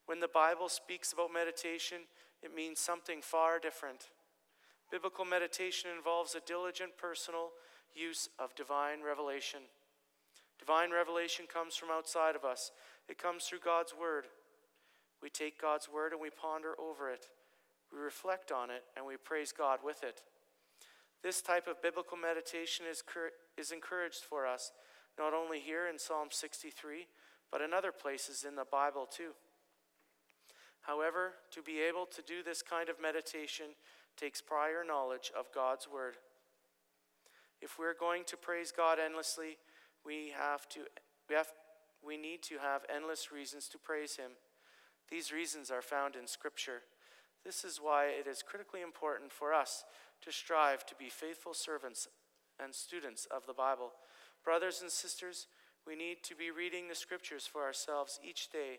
When 0.06 0.18
the 0.18 0.26
Bible 0.26 0.68
speaks 0.68 1.12
about 1.12 1.32
meditation, 1.32 1.98
it 2.42 2.52
means 2.52 2.80
something 2.80 3.22
far 3.22 3.60
different. 3.60 4.08
Biblical 4.92 5.24
meditation 5.24 5.88
involves 5.96 6.34
a 6.34 6.46
diligent 6.46 6.98
personal 6.98 7.48
use 7.94 8.28
of 8.38 8.54
divine 8.54 9.02
revelation. 9.02 9.60
Divine 10.60 10.92
revelation 10.92 11.46
comes 11.50 11.74
from 11.74 11.88
outside 11.90 12.36
of 12.36 12.44
us, 12.44 12.70
it 13.08 13.16
comes 13.16 13.44
through 13.44 13.64
God's 13.64 13.94
Word. 13.98 14.26
We 15.22 15.30
take 15.30 15.60
God's 15.60 15.88
word 15.88 16.12
and 16.12 16.20
we 16.20 16.30
ponder 16.30 16.74
over 16.80 17.08
it. 17.08 17.26
We 17.92 18.00
reflect 18.00 18.50
on 18.50 18.70
it 18.70 18.82
and 18.96 19.06
we 19.06 19.16
praise 19.16 19.52
God 19.56 19.78
with 19.84 20.02
it. 20.02 20.20
This 21.22 21.40
type 21.40 21.68
of 21.68 21.80
biblical 21.80 22.16
meditation 22.16 22.86
is, 22.90 23.04
is 23.56 23.70
encouraged 23.70 24.24
for 24.28 24.44
us, 24.44 24.72
not 25.16 25.32
only 25.32 25.60
here 25.60 25.86
in 25.86 25.98
Psalm 25.98 26.28
63, 26.32 27.06
but 27.52 27.60
in 27.60 27.72
other 27.72 27.92
places 27.92 28.44
in 28.46 28.56
the 28.56 28.64
Bible 28.64 29.06
too. 29.06 29.30
However, 30.80 31.34
to 31.52 31.62
be 31.62 31.78
able 31.78 32.06
to 32.06 32.22
do 32.22 32.42
this 32.42 32.60
kind 32.60 32.88
of 32.88 33.00
meditation 33.00 33.66
takes 34.16 34.40
prior 34.40 34.84
knowledge 34.86 35.32
of 35.38 35.52
God's 35.54 35.88
Word. 35.92 36.14
If 37.60 37.78
we're 37.78 37.94
going 37.94 38.24
to 38.26 38.36
praise 38.36 38.72
God 38.76 38.98
endlessly, 38.98 39.58
we 40.04 40.32
have 40.36 40.68
to 40.70 40.80
we 41.28 41.36
have 41.36 41.48
we 42.04 42.16
need 42.16 42.42
to 42.42 42.58
have 42.58 42.82
endless 42.94 43.30
reasons 43.30 43.68
to 43.68 43.78
praise 43.78 44.16
him. 44.16 44.32
These 45.08 45.32
reasons 45.32 45.70
are 45.70 45.82
found 45.82 46.16
in 46.16 46.26
scripture. 46.26 46.82
This 47.44 47.64
is 47.64 47.78
why 47.80 48.06
it 48.06 48.26
is 48.26 48.42
critically 48.42 48.82
important 48.82 49.32
for 49.32 49.52
us 49.52 49.84
to 50.22 50.32
strive 50.32 50.84
to 50.86 50.94
be 50.94 51.08
faithful 51.08 51.54
servants 51.54 52.08
and 52.62 52.74
students 52.74 53.26
of 53.34 53.46
the 53.46 53.52
Bible. 53.52 53.92
Brothers 54.44 54.80
and 54.82 54.90
sisters, 54.90 55.46
we 55.86 55.96
need 55.96 56.18
to 56.24 56.34
be 56.34 56.50
reading 56.50 56.88
the 56.88 56.94
scriptures 56.94 57.46
for 57.46 57.62
ourselves 57.62 58.20
each 58.22 58.50
day 58.50 58.78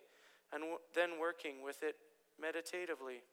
and 0.51 0.61
w- 0.61 0.79
then 0.95 1.19
working 1.19 1.63
with 1.63 1.83
it 1.83 1.95
meditatively. 2.39 3.23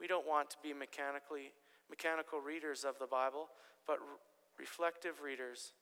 We 0.00 0.06
don't 0.06 0.26
want 0.26 0.50
to 0.50 0.56
be 0.62 0.72
mechanically 0.72 1.52
mechanical 1.88 2.40
readers 2.40 2.84
of 2.84 2.98
the 2.98 3.06
Bible, 3.06 3.48
but 3.86 3.98
reflective 4.58 5.20
readers. 5.22 5.72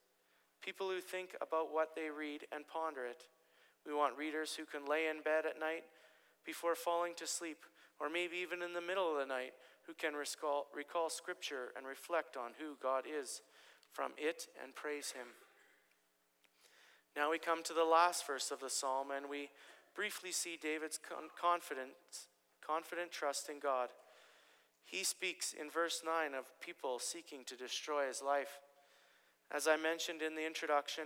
People 0.63 0.89
who 0.89 1.01
think 1.01 1.35
about 1.41 1.73
what 1.73 1.95
they 1.95 2.11
read 2.11 2.47
and 2.53 2.67
ponder 2.67 3.05
it. 3.07 3.25
We 3.87 3.95
want 3.95 4.17
readers 4.17 4.55
who 4.55 4.65
can 4.65 4.87
lay 4.87 5.09
in 5.09 5.23
bed 5.23 5.45
at 5.47 5.61
night 5.61 5.85
before 6.45 6.75
falling 6.75 7.13
to 7.17 7.27
sleep, 7.27 7.65
or 8.01 8.09
maybe 8.09 8.37
even 8.37 8.63
in 8.63 8.73
the 8.73 8.81
middle 8.81 9.11
of 9.11 9.19
the 9.19 9.27
night, 9.27 9.53
who 9.87 9.95
can 9.95 10.15
recall, 10.15 10.67
recall 10.75 11.11
Scripture 11.11 11.69
and 11.77 11.87
reflect 11.87 12.37
on 12.37 12.53
who 12.59 12.77
God 12.83 13.05
is 13.09 13.43
from 13.93 14.13
it 14.17 14.47
and 14.63 14.75
praise 14.75 15.13
Him. 15.13 15.29
Now 17.17 17.31
we 17.31 17.39
come 17.39 17.63
to 17.65 17.75
the 17.75 17.85
last 17.85 18.27
verse 18.27 18.51
of 18.51 18.61
the 18.61 18.71
psalm, 18.71 19.09
and 19.15 19.29
we 19.29 19.51
briefly 19.95 20.33
see 20.33 20.59
David's 20.61 20.99
confidence, 21.41 22.29
confident 22.67 23.13
trust 23.13 23.49
in 23.49 23.61
God. 23.61 23.91
He 24.85 25.05
speaks 25.05 25.55
in 25.59 25.71
verse 25.71 26.03
9 26.05 26.35
of 26.35 26.61
people 26.61 26.99
seeking 26.99 27.45
to 27.47 27.57
destroy 27.57 28.07
his 28.07 28.23
life. 28.23 28.61
As 29.51 29.67
I 29.67 29.77
mentioned 29.77 30.23
in 30.23 30.35
the 30.35 30.47
introduction, 30.47 31.05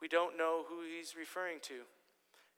we 0.00 0.08
don't 0.08 0.36
know 0.36 0.64
who 0.68 0.80
he's 0.82 1.14
referring 1.16 1.58
to. 1.62 1.82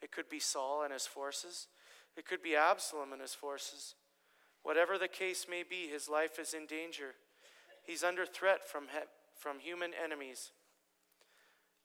It 0.03 0.13
could 0.13 0.29
be 0.29 0.41
Saul 0.41 0.83
and 0.83 0.93
his 0.93 1.07
forces, 1.07 1.69
it 2.17 2.27
could 2.27 2.43
be 2.43 2.57
Absalom 2.57 3.13
and 3.13 3.21
his 3.21 3.35
forces. 3.35 3.95
Whatever 4.63 4.97
the 4.97 5.09
case 5.09 5.47
may 5.49 5.63
be, 5.63 5.89
his 5.89 6.09
life 6.09 6.39
is 6.39 6.55
in 6.55 6.67
danger. 6.67 7.15
He's 7.83 8.03
under 8.03 8.25
threat 8.25 8.67
from, 8.67 8.85
he- 8.85 9.09
from 9.37 9.59
human 9.59 9.93
enemies. 9.93 10.53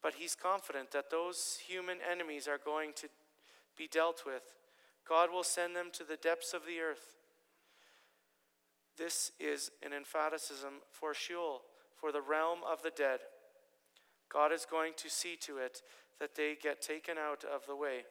But 0.02 0.14
he's 0.14 0.34
confident 0.34 0.92
that 0.92 1.10
those 1.10 1.60
human 1.68 1.98
enemies 2.10 2.48
are 2.48 2.58
going 2.58 2.94
to 2.96 3.10
be 3.78 3.88
dealt 3.88 4.24
with. 4.26 4.44
God 5.08 5.30
will 5.30 5.44
send 5.44 5.76
them 5.76 5.90
to 5.94 6.06
the 6.06 6.16
depths 6.16 6.54
of 6.54 6.66
the 6.66 6.80
earth. 6.80 7.19
This 9.00 9.32
is 9.40 9.72
an 9.82 9.94
emphaticism 9.94 10.84
for 10.92 11.14
Sheol, 11.14 11.62
for 11.96 12.12
the 12.12 12.22
realm 12.22 12.60
of 12.70 12.84
the 12.84 12.92
dead. 12.92 13.20
God 14.32 14.52
is 14.52 14.68
going 14.70 14.92
to 14.98 15.10
see 15.10 15.38
to 15.44 15.58
it 15.58 15.82
that 16.20 16.36
they 16.36 16.58
get 16.62 16.82
taken 16.82 17.16
out 17.18 17.46
of 17.46 17.66
the 17.66 17.78
way. 17.78 18.04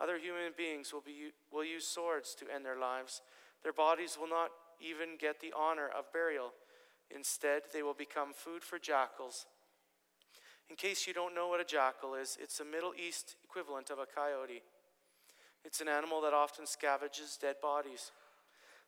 Other 0.00 0.18
human 0.18 0.52
beings 0.56 0.92
will, 0.92 1.00
be, 1.00 1.30
will 1.52 1.64
use 1.64 1.86
swords 1.86 2.34
to 2.40 2.52
end 2.52 2.64
their 2.64 2.78
lives. 2.78 3.22
Their 3.62 3.72
bodies 3.72 4.18
will 4.20 4.28
not 4.28 4.50
even 4.80 5.10
get 5.16 5.40
the 5.40 5.54
honor 5.56 5.88
of 5.96 6.12
burial. 6.12 6.54
Instead, 7.14 7.62
they 7.72 7.84
will 7.84 7.94
become 7.94 8.32
food 8.34 8.64
for 8.64 8.80
jackals. 8.80 9.46
In 10.68 10.74
case 10.74 11.06
you 11.06 11.14
don't 11.14 11.36
know 11.36 11.46
what 11.46 11.60
a 11.60 11.64
jackal 11.64 12.14
is, 12.14 12.36
it's 12.40 12.58
a 12.58 12.64
Middle 12.64 12.92
East 12.96 13.36
equivalent 13.44 13.90
of 13.90 13.98
a 14.00 14.06
coyote. 14.06 14.62
It's 15.64 15.80
an 15.80 15.88
animal 15.88 16.20
that 16.22 16.34
often 16.34 16.64
scavenges 16.64 17.38
dead 17.40 17.56
bodies. 17.62 18.10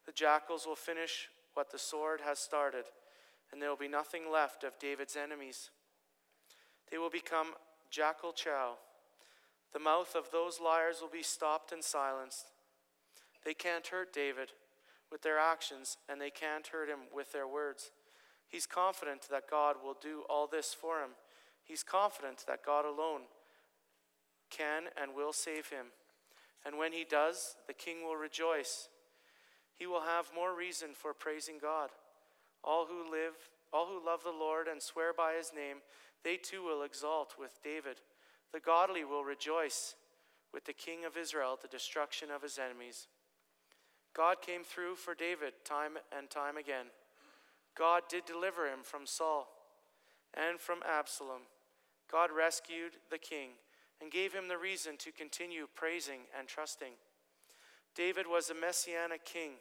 The 0.06 0.12
jackals 0.12 0.66
will 0.66 0.76
finish 0.76 1.28
what 1.54 1.70
the 1.70 1.78
sword 1.78 2.20
has 2.24 2.38
started, 2.38 2.84
and 3.50 3.60
there 3.60 3.68
will 3.68 3.76
be 3.76 3.88
nothing 3.88 4.30
left 4.30 4.64
of 4.64 4.78
David's 4.78 5.16
enemies. 5.16 5.70
They 6.90 6.98
will 6.98 7.10
become 7.10 7.54
jackal 7.90 8.32
chow. 8.32 8.74
The 9.72 9.78
mouth 9.78 10.14
of 10.14 10.30
those 10.30 10.60
liars 10.60 11.00
will 11.00 11.08
be 11.08 11.22
stopped 11.22 11.72
and 11.72 11.82
silenced. 11.82 12.46
They 13.44 13.54
can't 13.54 13.86
hurt 13.86 14.12
David 14.12 14.50
with 15.10 15.22
their 15.22 15.38
actions, 15.38 15.96
and 16.08 16.20
they 16.20 16.30
can't 16.30 16.66
hurt 16.66 16.88
him 16.88 17.00
with 17.14 17.32
their 17.32 17.46
words. 17.46 17.90
He's 18.48 18.66
confident 18.66 19.28
that 19.30 19.50
God 19.50 19.76
will 19.82 19.96
do 20.00 20.24
all 20.28 20.46
this 20.46 20.74
for 20.74 21.00
him. 21.00 21.10
He's 21.64 21.82
confident 21.82 22.44
that 22.46 22.64
God 22.64 22.84
alone 22.84 23.22
can 24.50 24.84
and 25.00 25.14
will 25.14 25.32
save 25.32 25.68
him. 25.68 25.86
And 26.64 26.78
when 26.78 26.92
he 26.92 27.04
does, 27.08 27.56
the 27.66 27.72
king 27.72 28.04
will 28.04 28.16
rejoice. 28.16 28.88
He 29.78 29.86
will 29.86 30.02
have 30.02 30.30
more 30.34 30.54
reason 30.54 30.90
for 30.94 31.14
praising 31.14 31.58
God. 31.60 31.90
All 32.62 32.86
who 32.86 33.10
live, 33.10 33.34
all 33.72 33.86
who 33.86 34.04
love 34.04 34.22
the 34.22 34.30
Lord 34.30 34.68
and 34.68 34.80
swear 34.80 35.12
by 35.12 35.34
his 35.34 35.52
name, 35.54 35.78
they 36.24 36.36
too 36.36 36.62
will 36.62 36.82
exalt 36.82 37.34
with 37.38 37.62
David. 37.62 37.96
The 38.52 38.60
godly 38.60 39.04
will 39.04 39.24
rejoice 39.24 39.94
with 40.52 40.64
the 40.66 40.72
king 40.72 41.04
of 41.04 41.16
Israel 41.16 41.54
at 41.54 41.62
the 41.62 41.68
destruction 41.68 42.30
of 42.30 42.42
his 42.42 42.58
enemies. 42.58 43.08
God 44.14 44.42
came 44.42 44.62
through 44.62 44.96
for 44.96 45.14
David 45.14 45.54
time 45.64 45.92
and 46.16 46.28
time 46.28 46.56
again. 46.56 46.86
God 47.76 48.02
did 48.08 48.26
deliver 48.26 48.66
him 48.66 48.80
from 48.82 49.06
Saul 49.06 49.48
and 50.34 50.60
from 50.60 50.80
Absalom. 50.86 51.42
God 52.10 52.30
rescued 52.30 52.92
the 53.10 53.18
king 53.18 53.50
and 54.00 54.10
gave 54.10 54.34
him 54.34 54.48
the 54.48 54.58
reason 54.58 54.96
to 54.98 55.12
continue 55.12 55.66
praising 55.74 56.20
and 56.38 56.46
trusting. 56.46 56.92
David 57.94 58.26
was 58.26 58.50
a 58.50 58.54
messianic 58.54 59.24
king. 59.24 59.52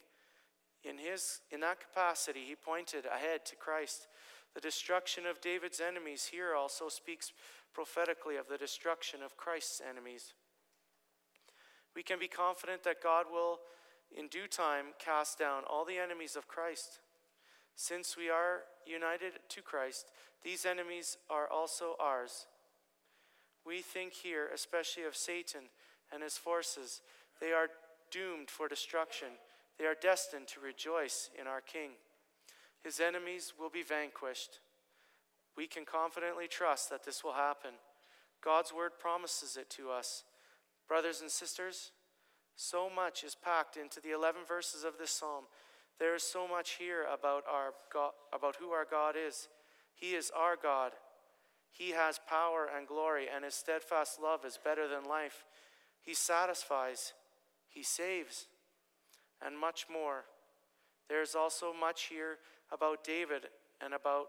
In, 0.83 0.97
his, 0.97 1.41
in 1.51 1.59
that 1.59 1.79
capacity, 1.79 2.41
he 2.47 2.55
pointed 2.55 3.05
ahead 3.05 3.45
to 3.45 3.55
Christ. 3.55 4.07
The 4.55 4.61
destruction 4.61 5.25
of 5.25 5.41
David's 5.41 5.79
enemies 5.79 6.29
here 6.31 6.55
also 6.55 6.89
speaks 6.89 7.31
prophetically 7.73 8.35
of 8.37 8.47
the 8.47 8.57
destruction 8.57 9.21
of 9.23 9.37
Christ's 9.37 9.81
enemies. 9.87 10.33
We 11.95 12.03
can 12.03 12.19
be 12.19 12.27
confident 12.27 12.83
that 12.83 13.03
God 13.03 13.25
will, 13.31 13.59
in 14.15 14.27
due 14.27 14.47
time, 14.47 14.87
cast 14.97 15.37
down 15.37 15.63
all 15.69 15.85
the 15.85 15.97
enemies 15.97 16.35
of 16.35 16.47
Christ. 16.47 16.99
Since 17.75 18.17
we 18.17 18.29
are 18.29 18.61
united 18.85 19.33
to 19.49 19.61
Christ, 19.61 20.07
these 20.43 20.65
enemies 20.65 21.17
are 21.29 21.47
also 21.47 21.95
ours. 21.99 22.47
We 23.65 23.81
think 23.81 24.13
here 24.13 24.49
especially 24.53 25.03
of 25.03 25.15
Satan 25.15 25.61
and 26.11 26.23
his 26.23 26.37
forces. 26.37 27.01
They 27.39 27.51
are 27.51 27.69
doomed 28.11 28.49
for 28.49 28.67
destruction, 28.67 29.29
they 29.79 29.85
are 29.85 29.95
destined 29.99 30.47
to 30.49 30.59
rejoice 30.59 31.29
in 31.39 31.47
our 31.47 31.61
King. 31.61 31.91
His 32.83 32.99
enemies 32.99 33.53
will 33.59 33.69
be 33.69 33.83
vanquished. 33.83 34.59
We 35.55 35.67
can 35.67 35.85
confidently 35.85 36.47
trust 36.47 36.89
that 36.89 37.05
this 37.05 37.23
will 37.23 37.33
happen. 37.33 37.71
God's 38.43 38.73
word 38.73 38.91
promises 38.99 39.57
it 39.57 39.69
to 39.71 39.91
us. 39.91 40.23
Brothers 40.87 41.21
and 41.21 41.29
sisters, 41.29 41.91
so 42.55 42.89
much 42.89 43.23
is 43.23 43.35
packed 43.35 43.77
into 43.77 43.99
the 43.99 44.11
11 44.11 44.41
verses 44.47 44.83
of 44.83 44.97
this 44.97 45.11
psalm. 45.11 45.45
There 45.99 46.15
is 46.15 46.23
so 46.23 46.47
much 46.47 46.71
here 46.79 47.05
about, 47.11 47.43
our 47.49 47.73
God, 47.93 48.11
about 48.33 48.55
who 48.55 48.69
our 48.69 48.85
God 48.89 49.15
is. 49.15 49.47
He 49.95 50.15
is 50.15 50.31
our 50.35 50.55
God. 50.61 50.93
He 51.71 51.91
has 51.91 52.19
power 52.27 52.67
and 52.75 52.87
glory, 52.87 53.27
and 53.33 53.45
his 53.45 53.55
steadfast 53.55 54.19
love 54.21 54.43
is 54.45 54.59
better 54.63 54.87
than 54.87 55.05
life. 55.07 55.45
He 56.01 56.13
satisfies, 56.13 57.13
he 57.73 57.83
saves, 57.83 58.47
and 59.45 59.57
much 59.57 59.87
more. 59.91 60.25
There 61.09 61.21
is 61.21 61.35
also 61.35 61.73
much 61.73 62.03
here 62.03 62.37
about 62.71 63.03
David 63.03 63.47
and 63.83 63.93
about 63.93 64.27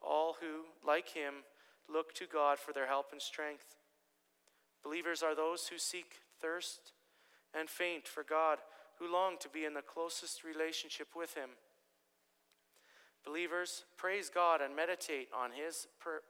all 0.00 0.36
who, 0.40 0.64
like 0.86 1.08
him, 1.08 1.44
look 1.92 2.14
to 2.14 2.26
God 2.26 2.58
for 2.58 2.72
their 2.72 2.86
help 2.86 3.06
and 3.12 3.20
strength. 3.20 3.76
Believers 4.82 5.22
are 5.22 5.34
those 5.34 5.68
who 5.68 5.78
seek, 5.78 6.16
thirst, 6.40 6.92
and 7.58 7.70
faint 7.70 8.06
for 8.06 8.22
God, 8.22 8.58
who 8.98 9.10
long 9.10 9.36
to 9.40 9.48
be 9.48 9.64
in 9.64 9.74
the 9.74 9.82
closest 9.82 10.44
relationship 10.44 11.08
with 11.16 11.34
Him. 11.34 11.50
Believers, 13.24 13.84
praise 13.96 14.28
God 14.28 14.60
and 14.60 14.76
meditate 14.76 15.28
on 15.34 15.50
His, 15.52 15.86
per, 16.00 16.20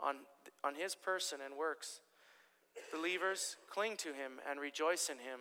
on, 0.00 0.16
on 0.64 0.74
his 0.74 0.94
person 0.94 1.38
and 1.44 1.56
works. 1.56 2.00
Believers, 2.92 3.56
cling 3.70 3.96
to 3.98 4.08
Him 4.08 4.40
and 4.48 4.58
rejoice 4.58 5.10
in 5.10 5.18
Him. 5.18 5.40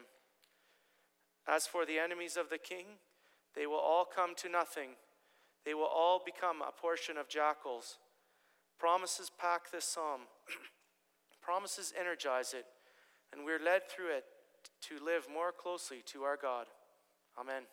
As 1.47 1.65
for 1.65 1.85
the 1.85 1.97
enemies 1.97 2.35
of 2.37 2.49
the 2.49 2.57
King, 2.57 2.85
they 3.55 3.65
will 3.65 3.75
all 3.79 4.05
come 4.05 4.35
to 4.35 4.49
nothing. 4.49 4.89
They 5.65 5.73
will 5.73 5.83
all 5.85 6.21
become 6.23 6.61
a 6.61 6.71
portion 6.71 7.17
of 7.17 7.29
jackals. 7.29 7.97
Promises 8.79 9.31
pack 9.39 9.71
this 9.71 9.85
psalm. 9.85 10.21
Promises 11.41 11.93
energize 11.99 12.53
it, 12.53 12.65
and 13.31 13.45
we're 13.45 13.63
led 13.63 13.89
through 13.89 14.15
it 14.15 14.25
to 14.81 15.03
live 15.03 15.27
more 15.33 15.51
closely 15.51 16.03
to 16.07 16.23
our 16.23 16.37
God. 16.37 16.67
Amen. 17.39 17.63